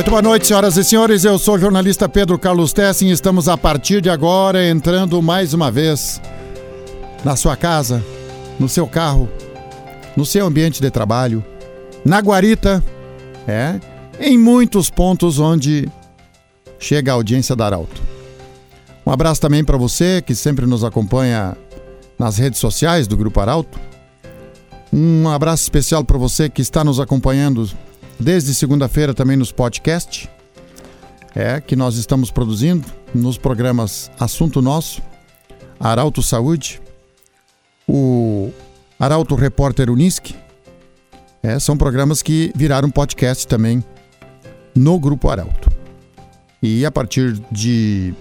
[0.00, 1.26] Muito boa noite, senhoras e senhores.
[1.26, 5.52] Eu sou o jornalista Pedro Carlos Tessin e estamos a partir de agora entrando mais
[5.52, 6.22] uma vez
[7.22, 8.02] na sua casa,
[8.58, 9.28] no seu carro,
[10.16, 11.44] no seu ambiente de trabalho,
[12.02, 12.82] na guarita,
[13.46, 13.78] é,
[14.18, 15.86] em muitos pontos onde
[16.78, 18.00] chega a audiência da Arauto.
[19.04, 21.54] Um abraço também para você que sempre nos acompanha
[22.18, 23.78] nas redes sociais do Grupo Arauto.
[24.90, 27.68] Um abraço especial para você que está nos acompanhando
[28.20, 30.28] desde segunda-feira também nos podcasts,
[31.34, 35.00] é, que nós estamos produzindo nos programas Assunto Nosso,
[35.78, 36.80] Arauto Saúde,
[37.88, 38.50] o
[38.98, 40.34] Arauto Repórter Unisque.
[41.42, 43.82] É, são programas que viraram podcast também
[44.74, 45.70] no Grupo Arauto.
[46.62, 48.14] E a partir de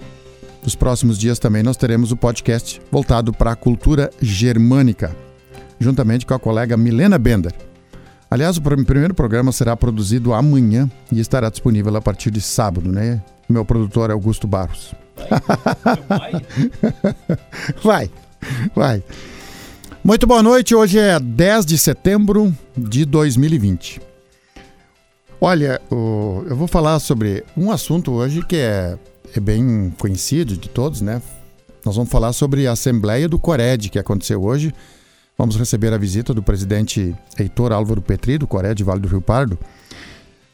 [0.64, 5.16] dos próximos dias também nós teremos o podcast voltado para a cultura germânica,
[5.80, 7.69] juntamente com a colega Milena Bender.
[8.32, 13.24] Aliás, o primeiro programa será produzido amanhã e estará disponível a partir de sábado, né?
[13.50, 14.94] Meu produtor é Augusto Barros.
[17.84, 18.10] Vai.
[18.74, 19.04] vai.
[20.04, 24.00] Muito boa noite, hoje é 10 de setembro de 2020.
[25.42, 28.98] Olha, eu vou falar sobre um assunto hoje que é,
[29.36, 31.20] é bem conhecido de todos, né?
[31.84, 34.72] Nós vamos falar sobre a Assembleia do Cored que aconteceu hoje
[35.40, 39.22] Vamos receber a visita do presidente Heitor Álvaro Petri, do Coreia de Vale do Rio
[39.22, 39.58] Pardo.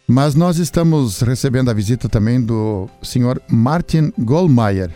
[0.08, 4.92] Mas nós estamos recebendo a visita também do senhor Martin Goldmeier.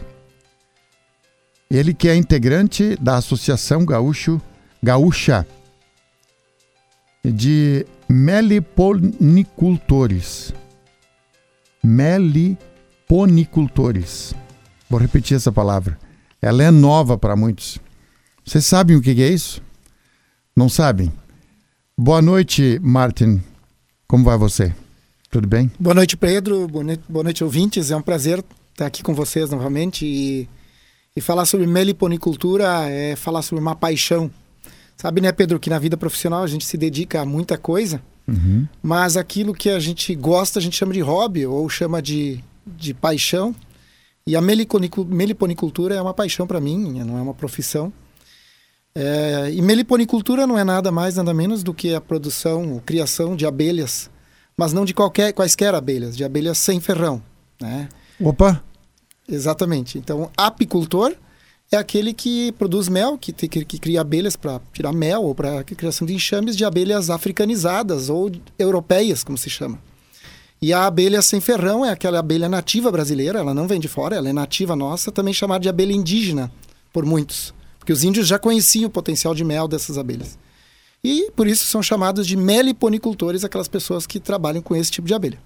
[1.71, 4.39] Ele que é integrante da Associação Gaúcho,
[4.83, 5.43] Gaúcha
[7.25, 10.53] de meliponicultores.
[11.83, 14.35] Meliponicultores.
[14.87, 15.97] Vou repetir essa palavra.
[16.39, 17.79] Ela é nova para muitos.
[18.45, 19.67] Vocês sabem o que é isso?
[20.59, 21.09] Não sabem?
[21.97, 23.41] Boa noite, Martin.
[24.05, 24.75] Como vai você?
[25.31, 25.71] Tudo bem?
[25.79, 26.67] Boa noite, Pedro.
[26.67, 27.91] Boa noite, boa noite, ouvintes.
[27.91, 28.43] É um prazer
[28.73, 30.49] estar aqui com vocês novamente e,
[31.15, 34.29] e falar sobre meliponicultura é falar sobre uma paixão.
[34.97, 38.67] Sabe, né, Pedro, que na vida profissional a gente se dedica a muita coisa, uhum.
[38.83, 42.93] mas aquilo que a gente gosta a gente chama de hobby ou chama de, de
[42.93, 43.55] paixão.
[44.27, 47.93] E a meliponicultura é uma paixão para mim, não é uma profissão.
[49.01, 53.33] É, e meliponicultura não é nada mais, nada menos do que a produção, a criação
[53.33, 54.09] de abelhas,
[54.57, 57.23] mas não de qualquer, quaisquer abelhas, de abelhas sem ferrão.
[57.61, 57.87] Né?
[58.19, 58.61] Opa!
[59.25, 59.97] Exatamente.
[59.97, 61.15] Então, apicultor
[61.71, 65.63] é aquele que produz mel, que, que, que cria abelhas para tirar mel ou para
[65.63, 69.79] criação de enxames de abelhas africanizadas ou europeias, como se chama.
[70.61, 74.17] E a abelha sem ferrão é aquela abelha nativa brasileira, ela não vem de fora,
[74.17, 76.51] ela é nativa nossa, também chamada de abelha indígena
[76.91, 77.57] por muitos.
[77.89, 80.37] Porque os índios já conheciam o potencial de mel dessas abelhas.
[81.03, 85.13] E por isso são chamados de meliponicultores aquelas pessoas que trabalham com esse tipo de
[85.15, 85.39] abelha.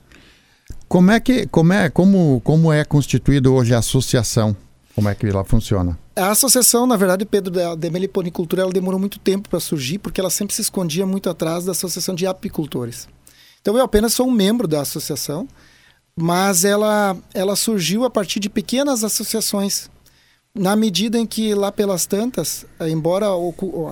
[0.90, 4.54] Como é que como é como como é constituída hoje a associação?
[4.94, 5.98] Como é que ela funciona?
[6.18, 10.20] A associação, na verdade, Pedro, da, da meliponicultura, ela demorou muito tempo para surgir, porque
[10.20, 13.08] ela sempre se escondia muito atrás da associação de apicultores.
[13.62, 15.48] Então eu apenas sou um membro da associação,
[16.14, 19.90] mas ela ela surgiu a partir de pequenas associações
[20.56, 23.26] na medida em que lá pelas tantas, eh, embora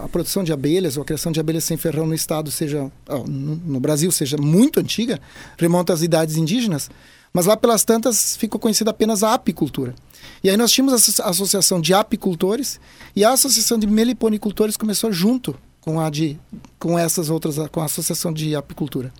[0.03, 2.91] a produção de abelhas ou a criação de abelhas sem ferrão no estado seja
[3.27, 5.19] no Brasil seja muito antiga,
[5.57, 6.89] remonta às idades indígenas,
[7.33, 9.95] mas lá pelas tantas ficou conhecida apenas a apicultura.
[10.43, 12.79] E aí nós tínhamos a associação de apicultores
[13.15, 16.37] e a associação de meliponicultores começou junto com a de
[16.77, 19.11] com essas outras com a associação de apicultura.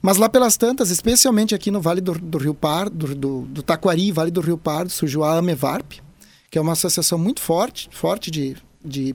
[0.00, 3.62] Mas lá pelas tantas, especialmente aqui no Vale do, do Rio Pardo, do, do, do
[3.64, 5.94] Taquari, Vale do Rio Pardo, surgiu a Amevarp,
[6.50, 9.14] que é uma associação muito forte, forte de, de,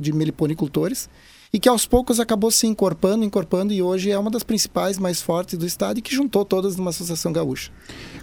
[0.00, 1.08] de meliponicultores,
[1.52, 5.22] e que aos poucos acabou se incorporando, incorporando, e hoje é uma das principais mais
[5.22, 7.70] fortes do estado e que juntou todas numa associação gaúcha.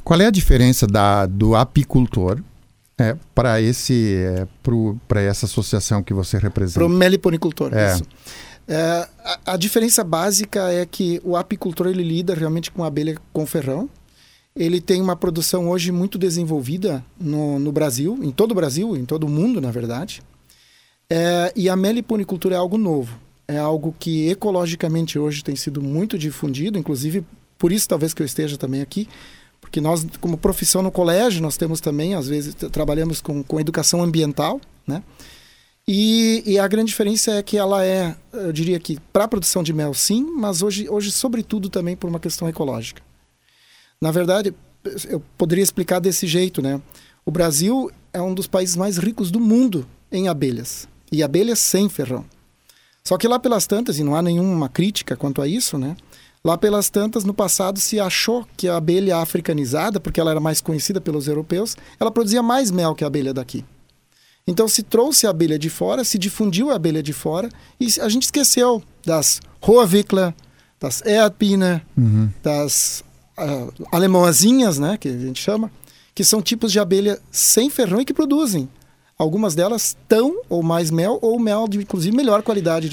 [0.03, 2.41] Qual é a diferença da, do apicultor
[2.97, 4.47] é, para esse é,
[5.07, 6.79] para essa associação que você representa?
[6.79, 7.95] Para o meliponicultor, é.
[7.95, 8.03] isso.
[8.67, 13.45] É, a, a, diferença básica é que o apicultor ele lida realmente com abelha com
[13.45, 13.89] ferrão,
[14.55, 19.05] ele tem uma produção hoje muito desenvolvida no, no Brasil, em todo o Brasil, em
[19.05, 20.21] todo o mundo, na verdade.
[21.09, 23.19] É, e a meliponicultura é algo novo.
[23.47, 27.23] É algo que ecologicamente hoje tem sido muito difundido, inclusive
[27.57, 29.07] por isso talvez que eu esteja também aqui,
[29.59, 34.01] porque nós, como profissão no colégio, nós temos também, às vezes, trabalhamos com, com educação
[34.01, 35.03] ambiental, né?
[35.87, 39.63] E, e, a grande diferença é que ela é, eu diria que, para a produção
[39.63, 43.01] de mel, sim, mas hoje, hoje, sobretudo, também por uma questão ecológica.
[44.01, 44.53] Na verdade,
[45.07, 46.81] eu poderia explicar desse jeito, né?
[47.25, 50.87] O Brasil é um dos países mais ricos do mundo em abelhas.
[51.11, 52.25] E abelhas sem ferrão.
[53.03, 55.95] Só que lá pelas tantas, e não há nenhuma crítica quanto a isso, né?
[56.43, 60.59] Lá pelas tantas, no passado, se achou que a abelha africanizada, porque ela era mais
[60.59, 63.63] conhecida pelos europeus, ela produzia mais mel que a abelha daqui.
[64.47, 67.47] Então se trouxe a abelha de fora, se difundiu a abelha de fora
[67.79, 70.33] e a gente esqueceu das Roavikla,
[70.79, 72.29] das Erdpina, uhum.
[72.41, 73.03] das
[73.37, 75.71] uh, alemãozinhas, né, que a gente chama,
[76.13, 78.69] que são tipos de abelha sem ferrão e que produzem
[79.21, 82.89] Algumas delas tão ou mais mel, ou mel de inclusive melhor qualidade.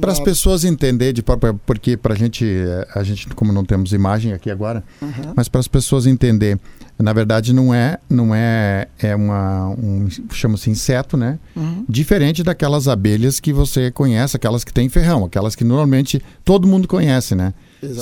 [0.00, 1.22] Para as pessoas entenderem, de,
[1.66, 5.34] porque para a gente, eh, a gente, como não temos imagem aqui agora, uhum.
[5.36, 6.58] mas para as pessoas entender,
[6.98, 11.38] na verdade não é, não é, é uma, um, chama-se inseto, né?
[11.54, 11.84] Uhum.
[11.86, 16.88] Diferente daquelas abelhas que você conhece, aquelas que têm ferrão, aquelas que normalmente todo mundo
[16.88, 17.52] conhece, né?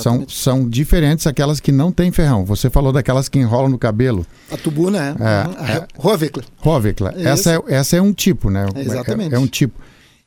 [0.01, 2.45] São, são diferentes aquelas que não têm ferrão.
[2.45, 4.25] Você falou daquelas que enrolam no cabelo.
[4.51, 5.71] A tubuna, é.
[5.71, 6.43] é, é Rovecla.
[6.57, 7.13] Rovecla.
[7.17, 8.67] Essa é, essa é um tipo, né?
[8.75, 9.33] Exatamente.
[9.33, 9.79] É, é um tipo.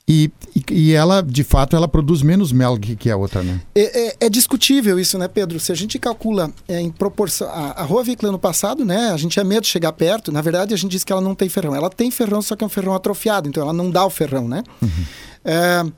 [0.08, 0.30] E,
[0.70, 3.60] e, ela, de fato, ela produz menos mel que, que a outra, né?
[3.74, 5.60] É, é, é, discutível isso, né, Pedro?
[5.60, 7.48] Se a gente calcula é, em proporção...
[7.48, 10.32] A, a Rovecla no passado, né, a gente tinha medo de chegar perto.
[10.32, 11.74] Na verdade, a gente diz que ela não tem ferrão.
[11.74, 13.48] Ela tem ferrão, só que é um ferrão atrofiado.
[13.48, 14.64] Então, ela não dá o ferrão, né?
[14.82, 15.92] Uhum.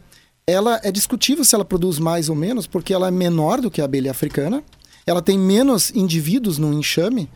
[0.46, 3.81] Ela é discutível se ela produz mais ou menos, porque ela é menor do que
[3.81, 4.62] a abelha africana,
[5.06, 7.31] ela tem menos indivíduos no enxame.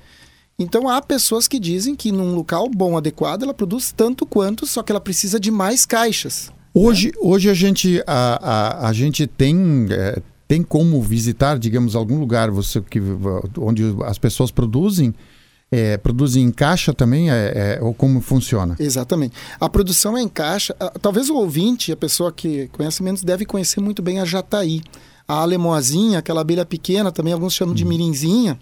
[0.58, 4.82] Então há pessoas que dizem que num local bom, adequado, ela produz tanto quanto, só
[4.82, 6.52] que ela precisa de mais caixas.
[6.75, 7.12] Hoje, né?
[7.20, 12.50] hoje a gente a, a, a gente tem é, tem como visitar, digamos, algum lugar
[12.50, 13.00] você que
[13.58, 15.14] onde as pessoas produzem
[15.70, 17.31] é, produzem em caixa também?
[17.31, 18.76] É, é, ou como funciona?
[18.79, 19.35] Exatamente.
[19.61, 20.75] A produção é em caixa.
[21.00, 24.82] Talvez o ouvinte, a pessoa que conhece menos, deve conhecer muito bem a jataí.
[25.26, 27.91] A alemoazinha, aquela abelha pequena, também alguns chamam de uhum.
[27.91, 28.59] mirinzinha,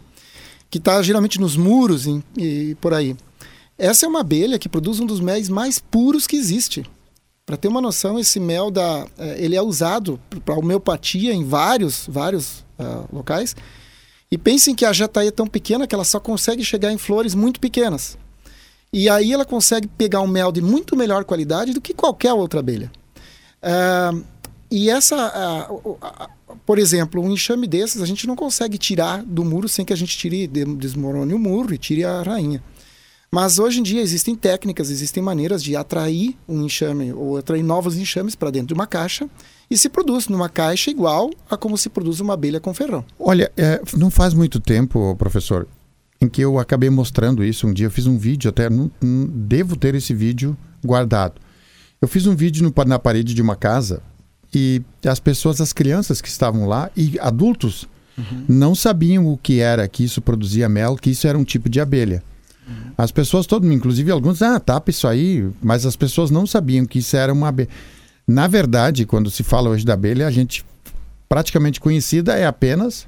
[0.69, 3.17] que está geralmente nos muros e, e por aí.
[3.79, 6.85] Essa é uma abelha que produz um dos méis mais puros que existe.
[7.45, 12.05] Para ter uma noção, esse mel da, é, ele é usado para homeopatia em vários,
[12.09, 13.55] vários uh, locais.
[14.31, 17.35] E pensem que a jataí é tão pequena que ela só consegue chegar em flores
[17.35, 18.19] muito pequenas.
[18.93, 22.61] E aí ela consegue pegar um mel de muito melhor qualidade do que qualquer outra
[22.61, 22.91] abelha.
[23.63, 24.25] Uh,
[24.71, 25.69] e essa,
[26.65, 29.97] por exemplo, um enxame desses a gente não consegue tirar do muro sem que a
[29.97, 32.63] gente tire, desmorone o muro e tire a rainha.
[33.31, 37.97] Mas hoje em dia existem técnicas, existem maneiras de atrair um enxame ou atrair novos
[37.97, 39.29] enxames para dentro de uma caixa
[39.71, 43.05] e se produz numa caixa igual a como se produz uma abelha com ferrão.
[43.19, 45.67] Olha, é, não faz muito tempo, professor,
[46.21, 47.67] em que eu acabei mostrando isso.
[47.67, 51.41] Um dia eu fiz um vídeo, até não, não devo ter esse vídeo guardado.
[52.01, 54.03] Eu fiz um vídeo no, na parede de uma casa
[54.55, 58.45] e as pessoas, as crianças que estavam lá e adultos uhum.
[58.49, 61.81] não sabiam o que era que isso produzia mel, que isso era um tipo de
[61.81, 62.23] abelha.
[62.69, 62.93] Uhum.
[62.97, 67.01] As pessoas, todo, inclusive alguns, ah, tapa isso aí, mas as pessoas não sabiam que
[67.01, 67.69] isso era uma abelha.
[68.27, 70.65] Na verdade, quando se fala hoje da abelha, a gente
[71.29, 73.07] praticamente conhecida é apenas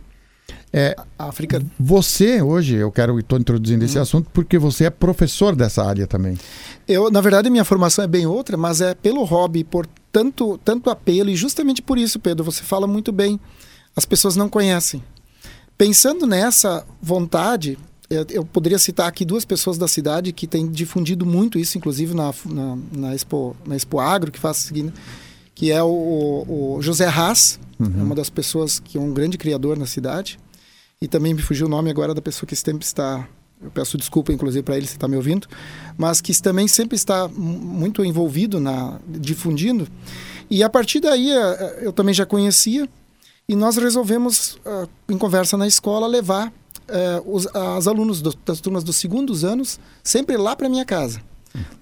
[0.72, 1.62] é, África.
[1.78, 4.02] Você hoje, eu quero estou introduzindo esse uhum.
[4.02, 6.38] assunto porque você é professor dessa área também.
[6.86, 10.90] Eu, na verdade, minha formação é bem outra, mas é pelo hobby, por tanto, tanto
[10.90, 13.40] apelo e justamente por isso, Pedro, você fala muito bem.
[13.96, 15.02] As pessoas não conhecem.
[15.76, 17.78] Pensando nessa vontade,
[18.10, 22.32] eu, poderia citar aqui duas pessoas da cidade que têm difundido muito isso, inclusive na,
[22.46, 24.94] na, na, Expo, na Expo Agro, que faz o seguinte,
[25.54, 27.92] que é o, o José Haas, uhum.
[28.00, 30.38] é uma das pessoas que é um grande criador na cidade.
[31.00, 33.28] E também me fugiu o nome agora da pessoa que sempre está
[33.60, 35.48] eu peço desculpa, inclusive, para ele se está me ouvindo,
[35.96, 39.88] mas que também sempre está muito envolvido na difundindo.
[40.48, 42.88] E a partir daí eh, eh, eu também já conhecia
[43.48, 46.52] e nós resolvemos, eh, em conversa na escola, levar
[46.88, 51.20] é, os as alunos do, das turmas dos segundos anos sempre lá para minha casa.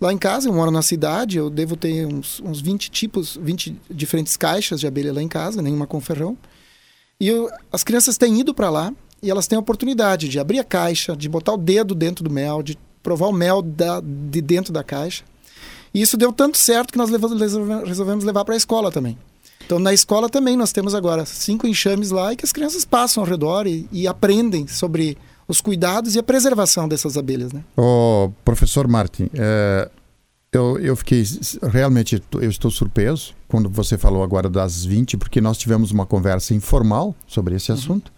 [0.01, 3.77] Lá em casa, eu moro na cidade, eu devo ter uns, uns 20 tipos, 20
[3.91, 6.37] diferentes caixas de abelha lá em casa, nenhuma com ferrão.
[7.19, 10.59] E eu, as crianças têm ido para lá e elas têm a oportunidade de abrir
[10.59, 14.41] a caixa, de botar o dedo dentro do mel, de provar o mel da, de
[14.41, 15.25] dentro da caixa.
[15.93, 17.41] E isso deu tanto certo que nós levamos,
[17.87, 19.19] resolvemos levar para a escola também.
[19.67, 23.23] Então, na escola também nós temos agora cinco enxames lá e que as crianças passam
[23.23, 25.19] ao redor e, e aprendem sobre
[25.49, 27.65] os cuidados e a preservação dessas abelhas, né?
[27.77, 29.91] Oh, professor Martin, é,
[30.53, 31.25] eu, eu fiquei
[31.63, 36.55] realmente eu estou surpreso quando você falou agora das 20, porque nós tivemos uma conversa
[36.55, 37.77] informal sobre esse uhum.
[37.77, 38.13] assunto.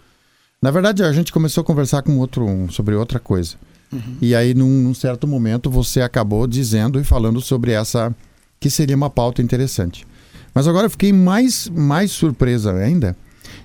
[0.61, 3.57] Na verdade, a gente começou a conversar com outro um, sobre outra coisa.
[3.91, 4.17] Uhum.
[4.21, 8.15] E aí, num, num certo momento, você acabou dizendo e falando sobre essa
[8.61, 10.07] que seria uma pauta interessante.
[10.55, 13.17] Mas agora eu fiquei mais, mais surpresa ainda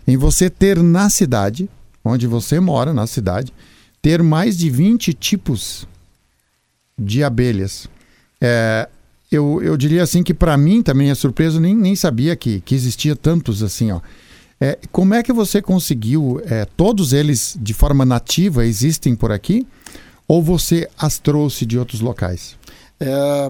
[0.07, 1.69] em você ter na cidade,
[2.03, 3.53] onde você mora, na cidade,
[4.01, 5.87] ter mais de 20 tipos
[6.97, 7.87] de abelhas.
[8.39, 8.87] É,
[9.31, 12.75] eu, eu diria assim que para mim também é surpresa, nem, nem sabia que, que
[12.75, 14.01] existia tantos assim, ó.
[14.59, 16.41] É, como é que você conseguiu?
[16.45, 19.67] É, todos eles de forma nativa existem por aqui?
[20.27, 22.55] Ou você as trouxe de outros locais?
[22.99, 23.47] É,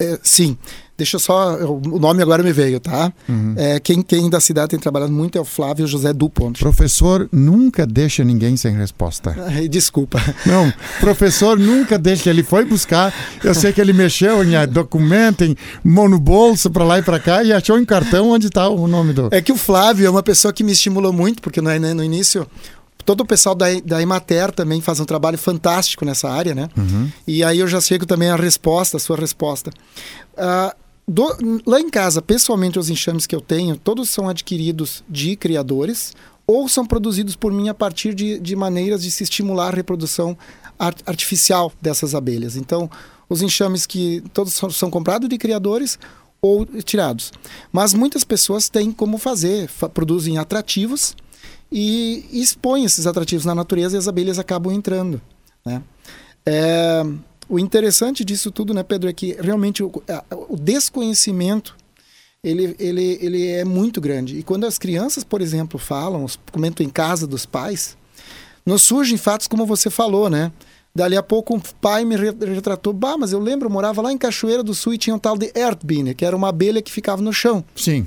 [0.00, 0.58] é, sim.
[0.98, 1.54] Deixa eu só.
[1.56, 3.12] O nome agora me veio, tá?
[3.28, 3.54] Uhum.
[3.56, 6.58] É, quem, quem da cidade tem trabalhado muito é o Flávio José Dupont.
[6.58, 9.36] Professor nunca deixa ninguém sem resposta.
[9.70, 10.20] Desculpa.
[10.44, 12.28] Não, professor nunca deixa.
[12.28, 13.14] Ele foi buscar.
[13.44, 17.20] Eu sei que ele mexeu em documento, em mão no bolso, para lá e para
[17.20, 19.28] cá, e achou em cartão onde está o nome do.
[19.30, 22.44] É que o Flávio é uma pessoa que me estimulou muito, porque no, no início
[23.04, 26.68] todo o pessoal da, da Imater também faz um trabalho fantástico nessa área, né?
[26.76, 27.08] Uhum.
[27.26, 29.70] E aí eu já chego também à resposta, a sua resposta.
[30.34, 35.36] Uh, do, lá em casa, pessoalmente, os enxames que eu tenho, todos são adquiridos de
[35.36, 36.12] criadores
[36.46, 40.36] ou são produzidos por mim a partir de, de maneiras de se estimular a reprodução
[40.78, 42.56] art, artificial dessas abelhas.
[42.56, 42.90] Então,
[43.26, 45.98] os enxames que todos são, são comprados de criadores
[46.42, 47.32] ou tirados.
[47.72, 51.16] Mas muitas pessoas têm como fazer, fa produzem atrativos
[51.72, 55.20] e, e expõem esses atrativos na natureza e as abelhas acabam entrando.
[55.64, 55.82] Né?
[56.44, 57.02] É,
[57.48, 59.90] o interessante disso tudo, né, Pedro, é que realmente o,
[60.48, 61.76] o desconhecimento
[62.42, 64.38] ele, ele, ele é muito grande.
[64.38, 67.96] E quando as crianças, por exemplo, falam, comentam em casa dos pais,
[68.64, 70.52] nos surgem fatos como você falou, né?
[70.94, 74.18] Dali a pouco um pai me retratou, bah, mas eu lembro, eu morava lá em
[74.18, 77.22] Cachoeira do Sul e tinha um tal de Erdbiene, que era uma abelha que ficava
[77.22, 77.64] no chão.
[77.76, 78.06] Sim.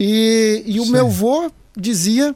[0.00, 0.92] E, e o Sim.
[0.92, 2.34] meu avô dizia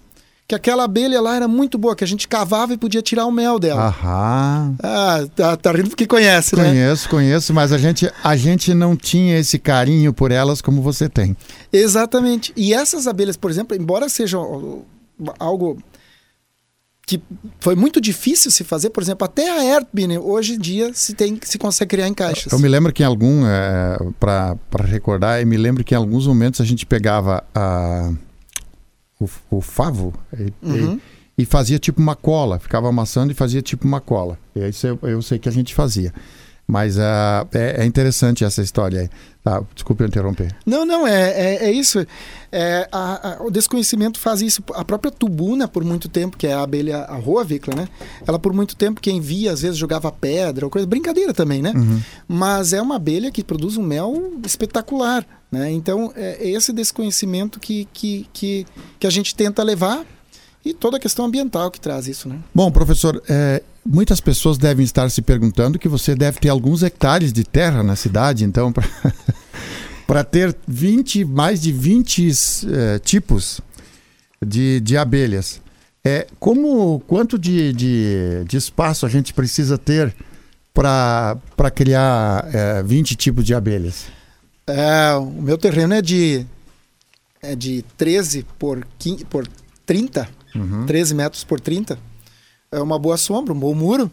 [0.52, 3.32] que aquela abelha lá era muito boa, que a gente cavava e podia tirar o
[3.32, 3.86] mel dela.
[3.86, 4.76] Aham.
[4.82, 6.82] Ah, tá, tá rindo porque conhece, conheço, né?
[6.82, 11.08] Conheço, conheço, mas a gente, a gente não tinha esse carinho por elas como você
[11.08, 11.34] tem.
[11.72, 12.52] Exatamente.
[12.54, 14.84] E essas abelhas, por exemplo, embora sejam
[15.38, 15.78] algo
[17.06, 17.20] que
[17.58, 21.38] foi muito difícil se fazer, por exemplo, até a Erdbeene hoje em dia se tem
[21.42, 22.52] se consegue criar em caixas.
[22.52, 26.26] Eu me lembro que em algum, é, para recordar, eu me lembro que em alguns
[26.26, 28.12] momentos a gente pegava a
[29.24, 31.00] o, o favo e, uhum.
[31.36, 34.38] e, e, fazia tipo uma cola, ficava amassando e fazia tipo uma cola.
[34.54, 36.12] E isso eu, eu sei que a gente fazia.
[36.72, 39.10] Mas uh, é, é, interessante essa história aí.
[39.44, 40.56] Tá, desculpe eu interromper.
[40.64, 41.98] Não, não, é, é, é isso.
[42.50, 44.64] É, a, a, o desconhecimento faz isso.
[44.72, 47.88] A própria tubuna, por muito tempo, que é a abelha, a roa vícola, né?
[48.26, 50.86] Ela, por muito tempo, quem via, às vezes jogava pedra ou coisa.
[50.86, 51.74] Brincadeira também, né?
[51.76, 52.00] Uhum.
[52.26, 55.26] Mas é uma abelha que produz um mel espetacular.
[55.50, 55.70] Né?
[55.72, 58.66] Então, é, é esse desconhecimento que, que, que,
[58.98, 60.06] que a gente tenta levar
[60.64, 62.30] e toda a questão ambiental que traz isso.
[62.30, 62.38] Né?
[62.54, 67.32] Bom, professor, é, muitas pessoas devem estar se perguntando que você deve ter alguns hectares
[67.32, 68.72] de terra na cidade, então,
[70.06, 72.30] para ter 20, mais de 20
[72.72, 73.60] é, tipos
[74.44, 75.60] de, de abelhas.
[76.04, 80.14] É, como quanto de, de, de espaço a gente precisa ter
[80.74, 84.06] para criar é, 20 tipos de abelhas?
[84.66, 86.46] É, o meu terreno é de,
[87.40, 89.46] é de 13 por, 15, por
[89.86, 90.86] 30, uhum.
[90.86, 91.98] 13 metros por 30.
[92.72, 94.10] É uma boa sombra, um bom muro.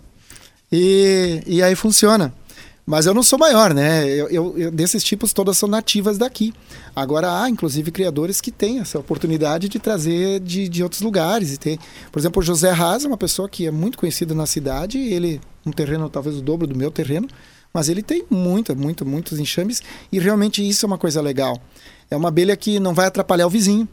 [0.71, 2.33] E, e aí funciona.
[2.89, 4.09] Mas eu não sou maior, né?
[4.09, 6.51] Eu, eu, eu, desses tipos todas são nativas daqui.
[6.95, 11.53] Agora há, inclusive, criadores que têm essa oportunidade de trazer de, de outros lugares.
[11.53, 11.79] E tem,
[12.11, 14.97] por exemplo, o José Haas é uma pessoa que é muito conhecida na cidade.
[14.97, 17.27] Ele, um terreno talvez o dobro do meu terreno,
[17.71, 21.61] mas ele tem muita, muito, muitos enxames e realmente isso é uma coisa legal.
[22.09, 23.87] É uma abelha que não vai atrapalhar o vizinho.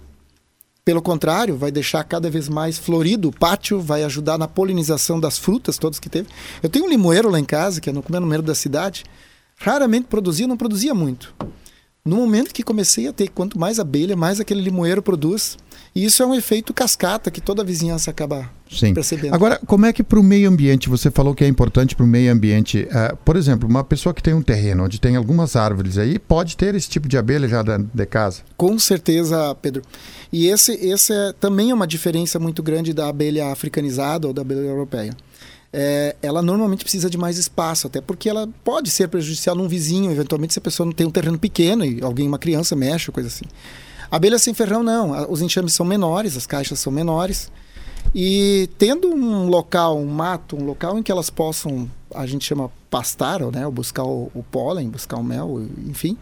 [0.86, 5.36] Pelo contrário, vai deixar cada vez mais florido o pátio, vai ajudar na polinização das
[5.36, 6.28] frutas todas que teve.
[6.62, 9.04] Eu tenho um limoeiro lá em casa, que é no número da cidade.
[9.58, 11.34] Raramente produzia, não produzia muito.
[12.04, 15.58] No momento que comecei a ter, quanto mais abelha, mais aquele limoeiro produz.
[15.96, 18.92] E isso é um efeito cascata que toda a vizinhança acaba Sim.
[18.92, 19.34] percebendo.
[19.34, 22.06] Agora, como é que para o meio ambiente, você falou que é importante para o
[22.06, 25.96] meio ambiente, uh, por exemplo, uma pessoa que tem um terreno onde tem algumas árvores
[25.96, 28.42] aí, pode ter esse tipo de abelha já de casa?
[28.58, 29.80] Com certeza, Pedro.
[30.30, 34.42] E esse, esse é, também é uma diferença muito grande da abelha africanizada ou da
[34.42, 35.16] abelha europeia.
[35.72, 40.10] É, ela normalmente precisa de mais espaço, até porque ela pode ser prejudicial num vizinho,
[40.10, 43.30] eventualmente se a pessoa não tem um terreno pequeno e alguém, uma criança, mexe, coisa
[43.30, 43.46] assim.
[44.10, 45.30] Abelha sem ferrão, não.
[45.30, 47.50] Os enxames são menores, as caixas são menores.
[48.14, 52.70] E tendo um local, um mato, um local em que elas possam, a gente chama
[52.88, 53.66] pastar, né?
[53.66, 56.16] Ou buscar o, o pólen, buscar o mel, enfim,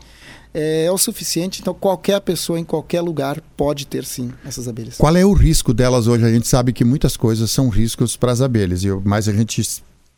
[0.52, 1.60] é, é, o suficiente.
[1.60, 4.96] Então, qualquer pessoa em qualquer lugar pode ter sim essas abelhas.
[4.96, 6.24] Qual é o risco delas hoje?
[6.24, 9.62] A gente sabe que muitas coisas são riscos para as abelhas, mas a gente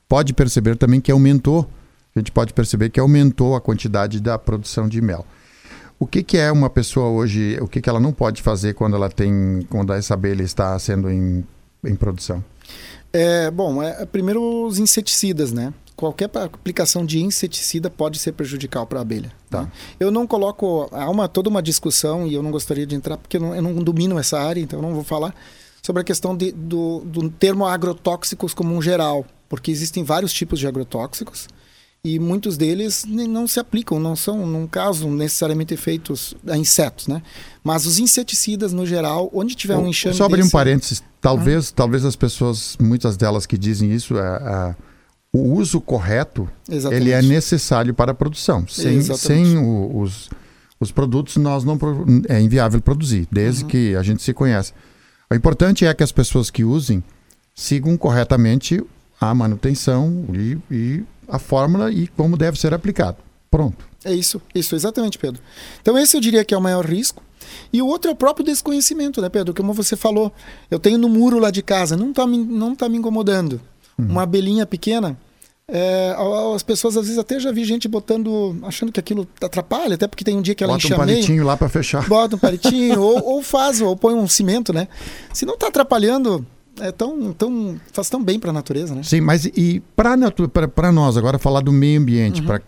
[0.08, 1.68] pode perceber também que aumentou.
[2.14, 5.26] A gente pode perceber que aumentou a quantidade da produção de mel.
[5.98, 8.96] O que, que é uma pessoa hoje, o que, que ela não pode fazer quando
[8.96, 11.44] ela tem, quando essa abelha está sendo em,
[11.84, 12.44] em produção?
[13.12, 15.72] É, bom, é, primeiro os inseticidas, né?
[15.96, 19.32] qualquer aplicação de inseticida pode ser prejudicial para a abelha.
[19.48, 19.62] Tá.
[19.62, 19.72] Né?
[19.98, 20.88] Eu não coloco.
[20.92, 23.62] Há uma, toda uma discussão, e eu não gostaria de entrar, porque eu não, eu
[23.62, 25.34] não domino essa área, então eu não vou falar
[25.82, 30.58] sobre a questão de, do, do termo agrotóxicos como um geral, porque existem vários tipos
[30.58, 31.48] de agrotóxicos
[32.14, 37.22] e muitos deles não se aplicam, não são, não causam necessariamente efeitos a insetos, né?
[37.64, 41.70] Mas os inseticidas no geral, onde tiver um enxame Só abrir desse, um parênteses, talvez,
[41.72, 44.76] talvez as pessoas, muitas delas que dizem isso, é, é,
[45.32, 47.02] o uso correto, Exatamente.
[47.02, 48.66] ele é necessário para a produção.
[48.68, 49.48] Sem, Exatamente.
[49.48, 50.30] sem o- os,
[50.78, 51.78] os produtos nós não
[52.28, 53.68] é inviável produzir, desde Uhum.
[53.68, 54.72] que a gente se conhece.
[55.30, 57.02] O importante é que as pessoas que usem
[57.54, 58.80] sigam corretamente
[59.20, 63.18] a manutenção e, e a fórmula e como deve ser aplicado.
[63.50, 63.84] Pronto.
[64.04, 65.40] É isso, isso, exatamente, Pedro.
[65.80, 67.22] Então esse eu diria que é o maior risco.
[67.72, 69.54] E o outro é o próprio desconhecimento, né, Pedro?
[69.54, 70.32] Como você falou,
[70.70, 73.60] eu tenho no muro lá de casa, não tá me, não tá me incomodando.
[73.98, 74.06] Uhum.
[74.06, 75.16] Uma abelhinha pequena,
[75.68, 76.14] é,
[76.54, 80.22] as pessoas às vezes até já vi gente botando, achando que aquilo atrapalha, até porque
[80.24, 81.16] tem um dia que ela Bota um enxameia.
[81.16, 82.06] palitinho lá para fechar.
[82.08, 84.86] bota um palitinho, ou, ou faz, ou põe um cimento, né?
[85.32, 86.46] Se não está atrapalhando,
[86.80, 89.02] é tão, tão, faz tão bem para a natureza, né?
[89.02, 90.16] Sim, mas e para
[90.92, 92.46] nós, agora falar do meio ambiente, Uhum.
[92.46, 92.60] para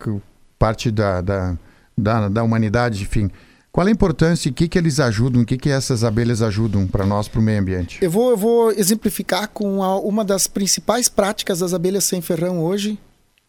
[0.59, 1.57] parte da, da,
[1.97, 3.31] da, da humanidade, enfim,
[3.71, 6.87] qual a importância e o que, que eles ajudam, o que, que essas abelhas ajudam
[6.87, 7.99] para nós, para o meio ambiente?
[8.03, 12.61] Eu vou, eu vou exemplificar com a- uma das principais práticas das abelhas sem ferrão
[12.65, 12.99] hoje,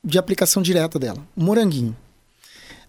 [0.03, 1.95] de aplicação direta dela, o moranguinho.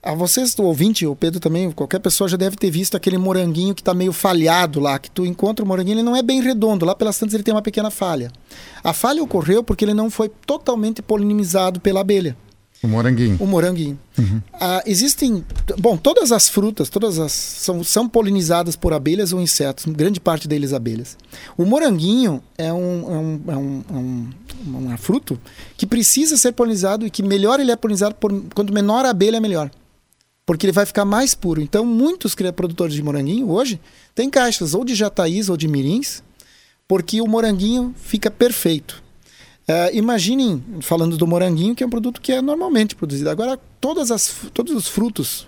[0.02, 3.74] A vocês, o ouvinte, o Pedro também, qualquer pessoa já deve ter visto aquele moranguinho
[3.74, 6.86] que está meio falhado lá, que tu encontra o moranguinho, ele não é bem redondo,
[6.86, 8.32] lá pelas tantas ele tem uma pequena falha.
[8.82, 12.34] A falha ocorreu porque ele não foi totalmente polinizado pela abelha.
[12.82, 13.36] O moranguinho.
[13.38, 13.98] O moranguinho.
[14.54, 15.44] Ah, existem.
[15.78, 17.30] Bom, todas as frutas, todas as.
[17.30, 21.18] São, são polinizadas por abelhas ou insetos, grande parte deles abelhas.
[21.58, 25.38] O moranguinho é um, é um, é um, é um, um fruto
[25.76, 29.38] que precisa ser polinizado e que melhor ele é polinizado, por, quanto menor a abelha,
[29.42, 29.70] melhor.
[30.46, 31.60] Porque ele vai ficar mais puro.
[31.60, 33.80] Então, muitos produtores de moranguinho hoje
[34.14, 36.22] têm caixas ou de jataís ou de mirins,
[36.88, 39.02] porque o moranguinho fica perfeito.
[39.68, 43.30] É, imaginem, falando do moranguinho, que é um produto que é normalmente produzido.
[43.30, 45.46] Agora, todas as, todos os frutos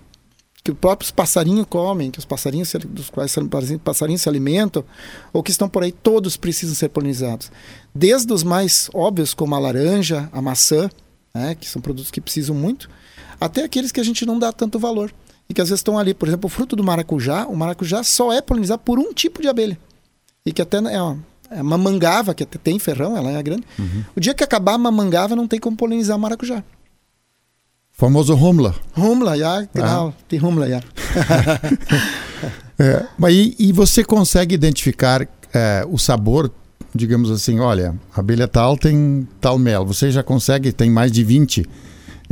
[0.63, 4.85] que os próprios passarinhos comem, que os passarinhos se- dos quais os passarinhos se alimentam,
[5.33, 7.51] ou que estão por aí, todos precisam ser polinizados.
[7.93, 10.89] Desde os mais óbvios, como a laranja, a maçã,
[11.35, 12.89] né, que são produtos que precisam muito,
[13.45, 15.13] até aqueles que a gente não dá tanto valor.
[15.49, 18.33] E que às vezes estão ali, por exemplo, o fruto do maracujá, o maracujá só
[18.33, 19.79] é polinizado por um tipo de abelha.
[20.47, 21.19] E que até é uma,
[21.51, 23.65] é uma mangava, que até tem ferrão, ela é grande.
[24.17, 26.63] O dia que acabar a mamangava, não tem como polinizar o maracujá.
[27.93, 28.75] Famoso Humla.
[28.97, 30.83] Humla, ja, genau, die Humla, ja.
[32.79, 36.51] É, mas e, e você consegue identificar é, o sabor,
[36.93, 39.87] digamos assim, olha, a abelha tal tem tal mel.
[39.87, 41.65] Você já consegue, tem mais de 20.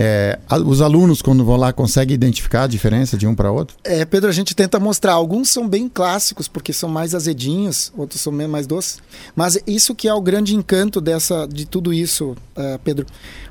[0.02, 3.76] É, os alunos, quando vão lá, conseguem identificar a diferença de um para outro?
[3.84, 5.12] É, Pedro, a gente tenta mostrar.
[5.12, 8.98] Alguns são bem clássicos, porque são mais azedinhos, outros são mais doces.
[9.36, 13.04] Mas isso que é o grande encanto dessa, de tudo isso, eh, Pedro.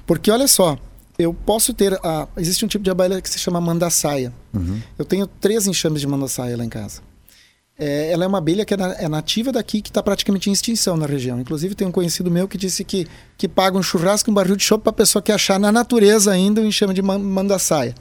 [0.08, 0.76] Porque olha só,
[1.20, 1.94] eu posso ter.
[2.04, 4.34] A, existe um tipo de abelha que se chama mandaçaia.
[4.98, 7.02] Eu tenho três enxames de mandaçaia lá em casa.
[7.80, 10.54] É, ela é uma abelha que é, na- é nativa daqui, que está praticamente em
[10.54, 11.40] extinção na região.
[11.40, 14.58] Inclusive, tem um conhecido meu que disse que, que paga um churrasco e um barril
[14.58, 17.96] de chope para a pessoa que achar na natureza ainda o enxame de man- mandaçaia.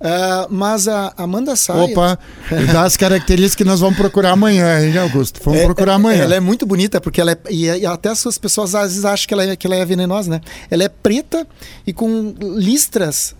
[0.00, 1.82] Ah, mas a, a mandaçaia...
[1.84, 2.18] Opa,
[2.52, 5.40] e dá as características que nós vamos procurar amanhã, hein, Augusto?
[5.42, 6.22] Vamos É, procurar é, amanhã.
[6.22, 7.38] Ela é muito bonita, porque ela é.
[7.50, 10.30] E, e até as pessoas às vezes acham que ela, é, que ela é venenosa,
[10.30, 10.40] né?
[10.70, 11.44] Ela é preta
[11.86, 13.34] e com listras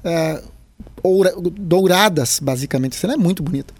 [1.03, 2.99] oura- douradas, basicamente.
[3.05, 3.73] Ela é muito bonita.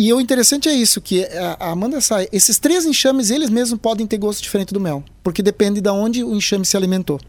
[0.00, 1.26] E o interessante é isso, que
[1.58, 2.26] a Amanda sai.
[2.32, 6.24] Esses três enxames, eles mesmos podem ter gosto diferente do mel, porque depende de onde
[6.24, 7.20] o enxame se alimentou.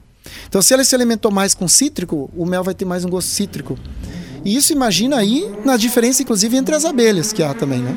[0.48, 3.28] Então, se ele se alimentou mais com cítrico, o mel vai ter mais um gosto
[3.28, 3.78] cítrico.
[4.46, 7.94] E isso imagina aí na diferença, inclusive, entre as abelhas que há também, né?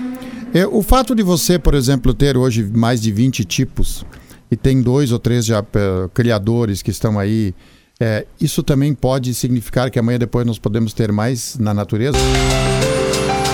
[0.53, 4.05] É, o fato de você, por exemplo, ter hoje mais de 20 tipos
[4.51, 7.55] e tem dois ou três já eh, criadores que estão aí,
[8.01, 12.19] é, isso também pode significar que amanhã depois nós podemos ter mais na natureza?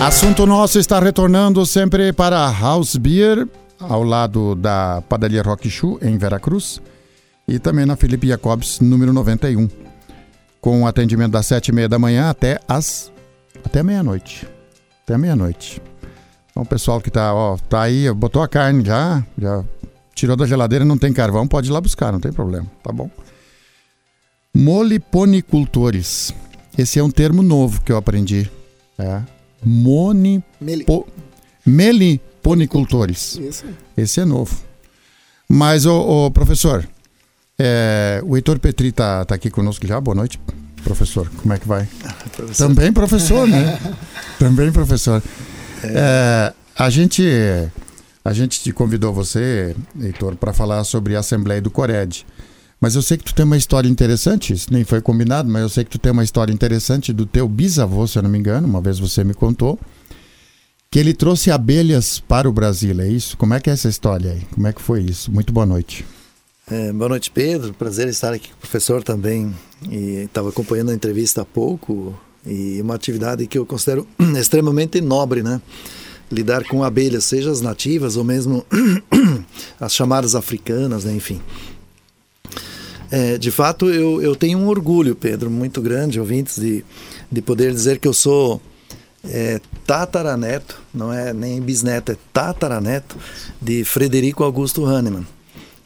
[0.00, 3.46] Assunto nosso está retornando sempre para House Beer,
[3.78, 6.80] ao lado da padaria Rock Shoe, em Veracruz,
[7.46, 9.68] e também na Felipe Jacobs, número 91,
[10.58, 13.12] com atendimento das sete e meia da manhã até as
[13.62, 14.48] até meia-noite.
[15.04, 15.82] Até meia-noite.
[16.50, 19.62] Então, o pessoal que tá, ó, tá aí, botou a carne já, já
[20.14, 23.10] tirou da geladeira, não tem carvão, pode ir lá buscar, não tem problema, tá bom?
[24.54, 26.34] Moliponicultores.
[26.76, 28.50] Esse é um termo novo que eu aprendi.
[28.98, 29.39] É.
[29.62, 31.06] Moni, Meli- po,
[31.66, 33.36] meliponicultores.
[33.36, 33.64] Isso.
[33.96, 34.56] Esse é novo.
[35.48, 36.88] Mas, ô, professor,
[37.62, 40.00] É, o Heitor Petri está tá aqui conosco já.
[40.00, 40.40] Boa noite,
[40.82, 41.28] professor.
[41.42, 41.86] Como é que vai?
[42.34, 42.66] Professor.
[42.68, 43.78] Também professor, né?
[44.40, 45.22] Também professor.
[45.84, 47.22] É, a gente
[48.24, 52.24] a gente te convidou você, Heitor, para falar sobre a Assembleia do Cored.
[52.80, 55.68] Mas eu sei que tu tem uma história interessante, isso nem foi combinado, mas eu
[55.68, 58.66] sei que tu tem uma história interessante do teu bisavô, se eu não me engano,
[58.66, 59.78] uma vez você me contou,
[60.90, 63.36] que ele trouxe abelhas para o Brasil, é isso?
[63.36, 64.40] Como é que é essa história aí?
[64.52, 65.30] Como é que foi isso?
[65.30, 66.06] Muito boa noite.
[66.70, 67.74] É, boa noite, Pedro.
[67.74, 69.54] Prazer estar aqui com o professor também.
[69.90, 74.06] Estava acompanhando a entrevista há pouco e uma atividade que eu considero
[74.38, 75.60] extremamente nobre, né?
[76.30, 78.64] Lidar com abelhas, seja as nativas ou mesmo
[79.78, 81.12] as chamadas africanas, né?
[81.12, 81.40] enfim.
[83.10, 86.84] É, de fato, eu, eu tenho um orgulho, Pedro, muito grande, ouvintes, de,
[87.30, 88.60] de poder dizer que eu sou
[89.24, 93.16] é, tataraneto, não é nem bisneto, é tataraneto
[93.60, 95.26] de Frederico Augusto Hahnemann,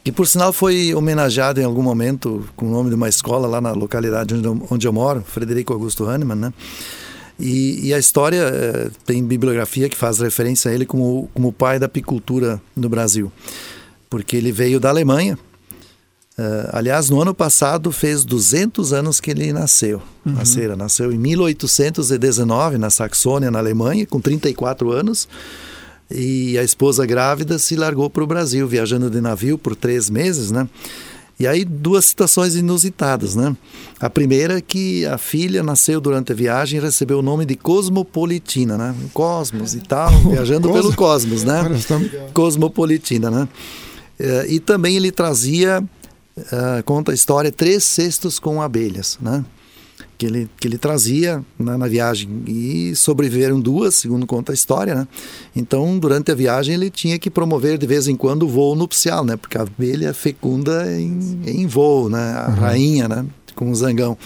[0.03, 3.59] que por sinal foi homenageado em algum momento com o nome de uma escola lá
[3.59, 6.53] na localidade onde eu, onde eu moro, Frederico Augusto Hahnemann, né?
[7.37, 11.77] E, e a história é, tem bibliografia que faz referência a ele como, como pai
[11.79, 13.29] da apicultura no Brasil,
[14.09, 15.37] porque ele veio da Alemanha,
[16.37, 20.01] Uh, aliás, no ano passado fez 200 anos que ele nasceu.
[20.25, 20.33] Uhum.
[20.33, 25.29] Nascera, nasceu em 1819 na Saxônia, na Alemanha, com 34 anos.
[26.11, 30.51] E a esposa grávida se largou para o Brasil, viajando de navio por três meses,
[30.51, 30.67] né?
[31.39, 33.55] E aí duas situações inusitadas, né?
[33.99, 37.55] A primeira é que a filha nasceu durante a viagem e recebeu o nome de
[37.55, 38.95] Cosmopolitina, né?
[39.13, 41.63] Cosmos e tal, viajando pelo cosmos, né?
[42.33, 43.47] Cosmopolitina, né?
[44.17, 45.83] Uh, e também ele trazia
[46.37, 49.43] uh, conta a história Três Cestos com Abelhas, né?
[50.17, 54.95] Que ele, que ele trazia na, na, viagem e sobreviveram duas, segundo conta a história,
[54.95, 55.07] né?
[55.53, 59.25] Então, durante a viagem, ele tinha que promover de vez em quando o voo nupcial,
[59.25, 59.35] né?
[59.35, 62.33] Porque a abelha fecunda em, em voo, né?
[62.33, 62.55] A uhum.
[62.55, 63.25] rainha, né?
[63.55, 64.17] Com o zangão.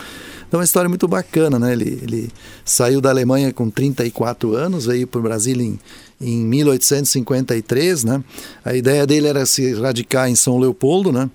[0.47, 1.73] Então, é uma história muito bacana, né?
[1.73, 2.29] Ele, ele
[2.65, 5.79] saiu da Alemanha com 34 anos, veio para o Brasil em,
[6.19, 8.23] em 1853, né?
[8.65, 11.29] A ideia dele era se radicar em São Leopoldo, né?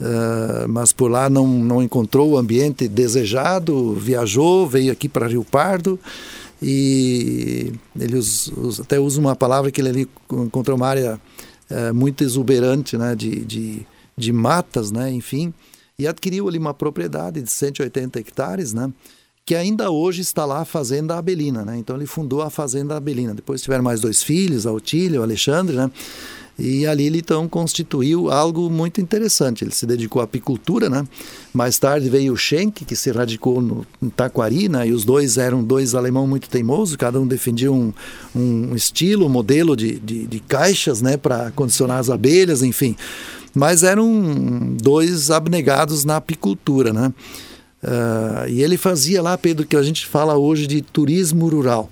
[0.00, 5.44] Uh, mas por lá não, não encontrou o ambiente desejado, viajou, veio aqui para Rio
[5.44, 6.00] Pardo
[6.62, 8.18] e ele
[8.80, 11.20] até usa uma palavra que ele ali encontrou uma área
[11.70, 13.86] uh, muito exuberante né, de, de,
[14.16, 15.54] de matas, né, enfim,
[15.98, 18.92] e adquiriu ali uma propriedade de 180 hectares, né,
[19.46, 21.64] que ainda hoje está lá a Fazenda Abelina.
[21.64, 23.34] Né, então ele fundou a Fazenda Abelina.
[23.34, 25.90] Depois tiveram mais dois filhos, a Otília, o Alexandre, né,
[26.60, 29.64] e ali ele então constituiu algo muito interessante.
[29.64, 31.06] Ele se dedicou à apicultura, né?
[31.52, 34.88] Mais tarde veio o Schenck, que se radicou no, Taquari, né?
[34.88, 37.92] E os dois eram dois alemão muito teimosos, cada um defendia um,
[38.34, 41.16] um estilo, um modelo de, de, de caixas, né?
[41.16, 42.94] Para condicionar as abelhas, enfim.
[43.54, 47.12] Mas eram dois abnegados na apicultura, né?
[47.82, 51.90] Uh, e ele fazia lá, Pedro, que a gente fala hoje de turismo rural.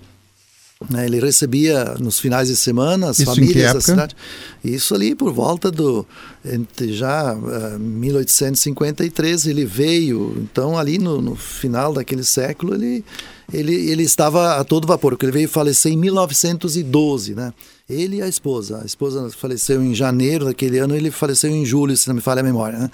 [0.89, 4.17] Né, ele recebia nos finais de semana as Isso famílias da cidade.
[4.63, 6.07] Isso ali por volta do
[6.45, 10.37] entre já uh, eh, 1853 ele veio.
[10.39, 13.05] Então ali no, no, final daquele século ele,
[13.53, 15.15] ele ele estava a todo vapor.
[15.15, 17.53] Porque ele veio falecer em 1912, né?
[17.91, 18.81] Ele e a esposa.
[18.81, 20.95] A esposa faleceu em janeiro daquele ano.
[20.95, 22.79] Ele faleceu em julho, se não me falha a memória.
[22.79, 22.91] Né?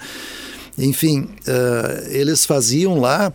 [0.79, 3.31] Enfim, uh, eles faziam lá.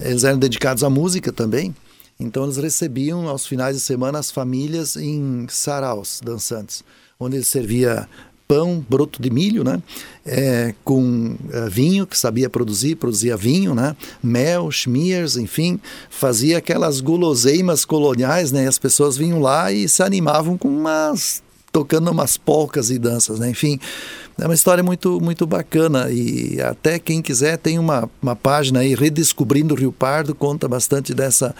[0.00, 1.72] Eles eram dedicados à música também.
[2.18, 6.82] Então eles recebiam aos finais de semana as famílias em saraus dançantes,
[7.20, 8.08] onde eles servia
[8.48, 9.82] pão broto de milho, né?
[10.24, 13.96] É, com é, vinho que sabia produzir, produzia vinho, né?
[14.22, 18.64] Mel, schmears, enfim, fazia aquelas guloseimas coloniais, né?
[18.64, 23.38] E as pessoas vinham lá e se animavam com umas tocando umas polcas e danças,
[23.38, 23.50] né?
[23.50, 23.78] Enfim,
[24.38, 28.94] é uma história muito, muito bacana e até quem quiser tem uma, uma página aí,
[28.94, 31.54] Redescobrindo o Rio Pardo, conta bastante dessa,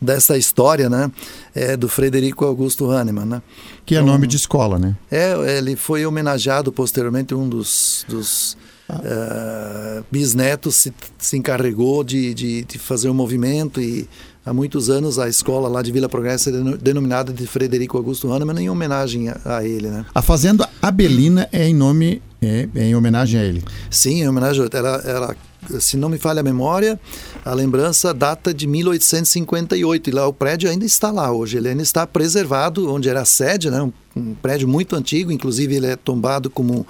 [0.00, 1.10] dessa história, né?
[1.54, 3.42] É, do Frederico Augusto Hahnemann, né?
[3.84, 4.96] Que é então, nome de escola, né?
[5.10, 8.56] É, ele foi homenageado posteriormente, um dos, dos
[8.88, 14.08] uh, bisnetos se, se encarregou de, de, de fazer o um movimento e
[14.44, 18.58] há muitos anos a escola lá de Vila Progresso é denominada de Frederico Augusto Hahnemann
[18.60, 20.04] em homenagem a, a, ele, né?
[20.14, 23.62] A fazenda Abelina é em nome é, é em homenagem a ele.
[23.88, 25.36] Sim, em homenagem ela, ela
[25.78, 26.98] se não me falha a memória,
[27.44, 31.82] a lembrança data de 1858 e lá o prédio ainda está lá hoje, ele ainda
[31.82, 33.80] está preservado onde era a sede, né?
[33.80, 36.86] Um, um prédio muito antigo, inclusive ele é tombado como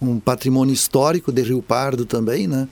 [0.00, 2.68] um patrimônio histórico de Rio Pardo também, né?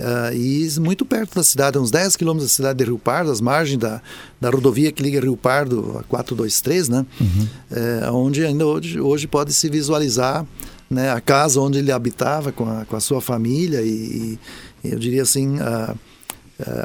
[0.00, 3.40] Uh, e muito perto da cidade, uns 10 quilômetros da cidade de Rio Pardo, às
[3.40, 4.00] margens da,
[4.40, 7.06] da rodovia que liga Rio Pardo a 423, né?
[7.20, 7.48] Uhum.
[7.70, 10.46] É, onde ainda hoje, hoje pode se visualizar
[10.88, 14.38] né, a casa onde ele habitava com a, com a sua família e,
[14.82, 15.94] e eu diria assim a,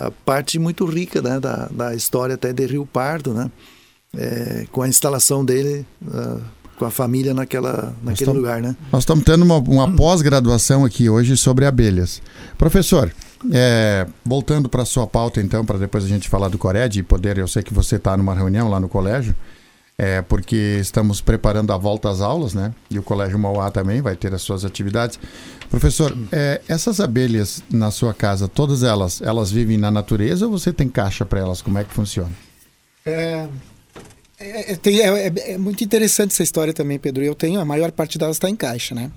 [0.06, 3.49] a parte muito rica né, da, da história até de Rio Pardo, né,
[4.15, 6.41] é, com a instalação dele uh,
[6.78, 8.76] com a família naquela, naquele tamo, lugar, né?
[8.92, 12.22] Nós estamos tendo uma, uma pós-graduação aqui hoje sobre abelhas.
[12.58, 13.12] Professor,
[13.52, 17.04] é, voltando para a sua pauta então, para depois a gente falar do Cored e
[17.04, 19.36] poder, eu sei que você está numa reunião lá no colégio,
[19.98, 22.74] é, porque estamos preparando a volta às aulas, né?
[22.90, 25.18] E o Colégio Mauá também vai ter as suas atividades.
[25.70, 30.74] Professor, é, essas abelhas na sua casa, todas elas, elas vivem na natureza ou você
[30.74, 31.62] tem caixa para elas?
[31.62, 32.32] Como é que funciona?
[33.06, 33.48] É,
[34.39, 37.24] é, é, é, é, muito interessante essa história também, Pedro.
[37.24, 39.12] Eu tenho, a maior parte delas está em caixa, né?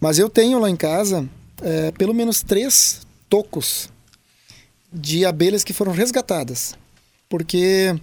[0.00, 1.28] Mas eu tenho lá em casa
[1.62, 3.88] é, pelo menos três tocos
[4.92, 6.74] de abelhas que foram resgatadas.
[7.28, 7.94] Porque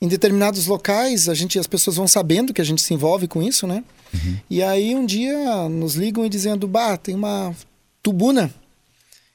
[0.00, 3.42] em determinados locais a gente as pessoas vão sabendo que a gente se envolve com
[3.42, 3.84] isso, né?
[4.12, 4.38] Uhum.
[4.50, 7.54] E aí um dia nos ligam e dizendo: "Bah, tem uma
[8.02, 8.52] tubuna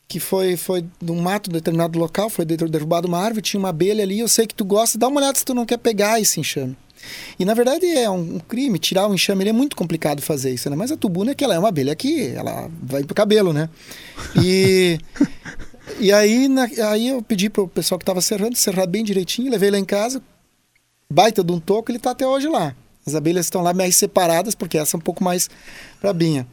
[0.09, 4.19] que foi foi num mato determinado local, foi derrubado uma árvore, tinha uma abelha ali,
[4.19, 6.75] eu sei que tu gosta, dá uma olhada se tu não quer pegar esse enxame".
[7.39, 10.75] E na verdade é um, crime, tirar o enxame é muito complicado fazer isso, né?
[10.75, 13.69] Mas a tubuna é que ela é uma abelha que ela vai pro cabelo, né?
[14.35, 14.99] E
[15.97, 19.71] E aí, na, aí eu pedi pro pessoal que estava serrando, serrar bem direitinho, levei
[19.71, 20.21] lá em casa,
[21.11, 22.75] baita de um toco, ele está até hoje lá.
[23.05, 25.49] As abelhas estão lá mais separadas, porque essa é um pouco mais
[25.99, 26.45] brabinha.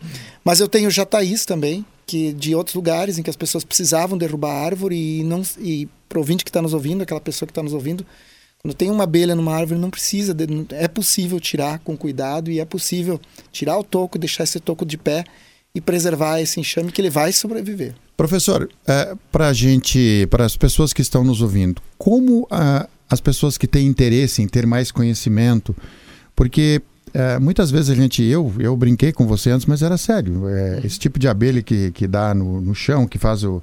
[0.45, 4.53] Mas eu tenho jataís também, que de outros lugares em que as pessoas precisavam derrubar
[4.53, 7.63] a árvore e não e pro ouvinte que está nos ouvindo, aquela pessoa que está
[7.63, 8.07] nos ouvindo,
[8.63, 12.61] quando tem uma abelha numa árvore, não precisa, de, é possível tirar com cuidado e
[12.61, 15.25] é possível tirar o toco, deixar esse toco de pé
[15.75, 17.95] e preservar esse enxame que ele vai sobreviver.
[18.17, 23.59] Professor, é, para gente, para as pessoas que estão nos ouvindo, como a, as pessoas
[23.59, 25.77] que têm interesse em ter mais conhecimento,
[26.35, 26.81] porque
[27.19, 30.47] é, muitas vezes a gente, eu, eu brinquei com você antes, mas era sério.
[30.51, 33.63] É, esse tipo de abelha que, que dá no, no chão, que faz o.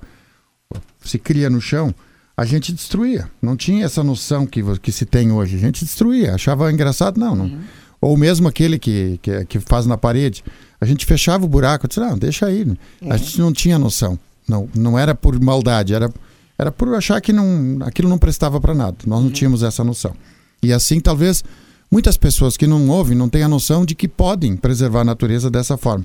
[1.05, 1.93] se cria no chão,
[2.35, 3.29] a gente destruía.
[3.39, 5.55] Não tinha essa noção que, que se tem hoje.
[5.55, 6.33] A gente destruía.
[6.33, 7.19] Achava engraçado?
[7.19, 7.35] Não.
[7.35, 7.45] não.
[7.45, 7.59] Uhum.
[8.01, 10.43] Ou mesmo aquele que, que, que, faz na parede.
[10.81, 11.87] A gente fechava o buraco.
[11.87, 12.63] Disse, não, deixa aí.
[12.63, 12.75] Uhum.
[13.07, 14.17] A gente não tinha noção.
[14.47, 16.11] Não, não era por maldade, era
[16.57, 18.97] era por achar que não, aquilo não prestava para nada.
[19.05, 19.33] Nós não uhum.
[19.33, 20.15] tínhamos essa noção.
[20.61, 21.43] E assim, talvez
[21.93, 25.47] muitas pessoas que não ouvem não tenham a noção de que podem preservar a natureza
[25.47, 26.03] dessa forma.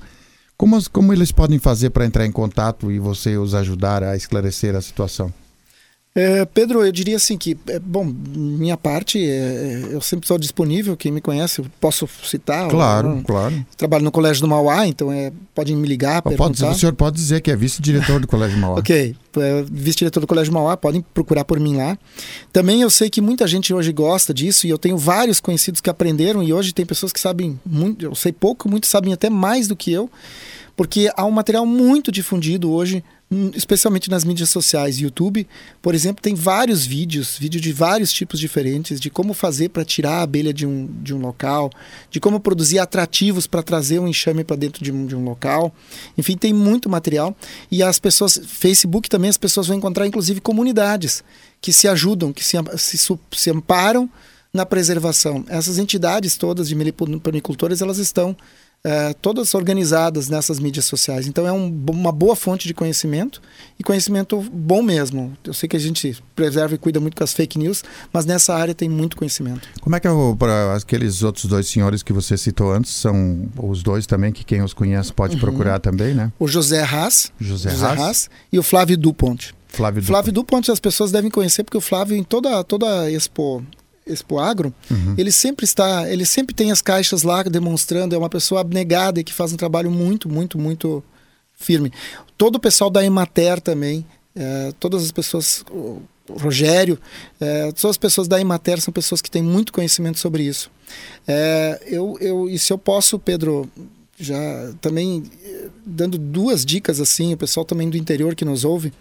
[0.54, 4.76] Como, como eles podem fazer para entrar em contato e você os ajudar a esclarecer
[4.76, 5.32] a situação?
[6.18, 10.36] É, Pedro, eu diria assim que, é, bom, minha parte, é, é eu sempre estou
[10.36, 12.68] disponível, quem me conhece, posso citar.
[12.68, 13.64] Claro, ou, claro.
[13.76, 16.72] Trabalho no Colégio do Mauá, então é, podem me ligar, pode, perguntar.
[16.72, 18.80] O senhor pode dizer que é vice-diretor do Colégio Mauá.
[18.82, 21.96] ok, é, vice-diretor do Colégio Mauá, podem procurar por mim lá.
[22.52, 25.88] Também eu sei que muita gente hoje gosta disso e eu tenho vários conhecidos que
[25.88, 29.68] aprenderam e hoje tem pessoas que sabem muito, eu sei pouco, muitos sabem até mais
[29.68, 30.10] do que eu,
[30.76, 33.04] porque há um material muito difundido hoje
[33.54, 35.46] especialmente nas mídias sociais, YouTube,
[35.82, 40.20] por exemplo, tem vários vídeos, vídeos de vários tipos diferentes, de como fazer para tirar
[40.20, 41.70] a abelha de um, de um local,
[42.10, 45.74] de como produzir atrativos para trazer um enxame para dentro de um, de um local.
[46.16, 47.36] Enfim, tem muito material.
[47.70, 51.22] E as pessoas, Facebook também, as pessoas vão encontrar inclusive comunidades
[51.60, 54.08] que se ajudam, que se, se, se amparam
[54.52, 55.44] na preservação.
[55.48, 58.34] Essas entidades todas de meliponicultores, elas estão
[58.84, 61.26] é, todas organizadas nessas mídias sociais.
[61.26, 63.40] Então é um, uma boa fonte de conhecimento
[63.78, 65.36] e conhecimento bom mesmo.
[65.44, 68.54] Eu sei que a gente preserva e cuida muito com as fake news, mas nessa
[68.54, 69.68] área tem muito conhecimento.
[69.80, 73.82] Como é que é para aqueles outros dois senhores que você citou antes, são os
[73.82, 75.40] dois também que quem os conhece pode uhum.
[75.40, 76.32] procurar também, né?
[76.38, 77.98] O José Haas, José, José Haas.
[77.98, 79.54] Haas e o Flávio Dupont.
[79.68, 83.62] Flávio, Flávio Dupont as pessoas devem conhecer porque o Flávio em toda toda Expo
[84.08, 85.14] Expo Agro, uhum.
[85.16, 89.24] ele sempre está, ele sempre tem as caixas lá demonstrando, é uma pessoa abnegada e
[89.24, 91.02] que faz um trabalho muito, muito, muito
[91.54, 91.92] firme.
[92.36, 96.98] Todo o pessoal da Emater também, é, todas as pessoas, o Rogério,
[97.40, 100.70] é, todas as pessoas da Emater são pessoas que têm muito conhecimento sobre isso.
[101.26, 103.68] É, eu, eu, e se eu posso, Pedro,
[104.18, 105.24] já também
[105.84, 108.92] dando duas dicas assim, o pessoal também do interior que nos ouve,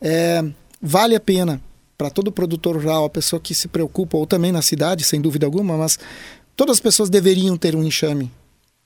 [0.00, 0.44] é,
[0.80, 1.60] vale a pena
[1.96, 5.46] para todo produtor rural, a pessoa que se preocupa, ou também na cidade, sem dúvida
[5.46, 5.98] alguma, mas
[6.56, 8.30] todas as pessoas deveriam ter um enxame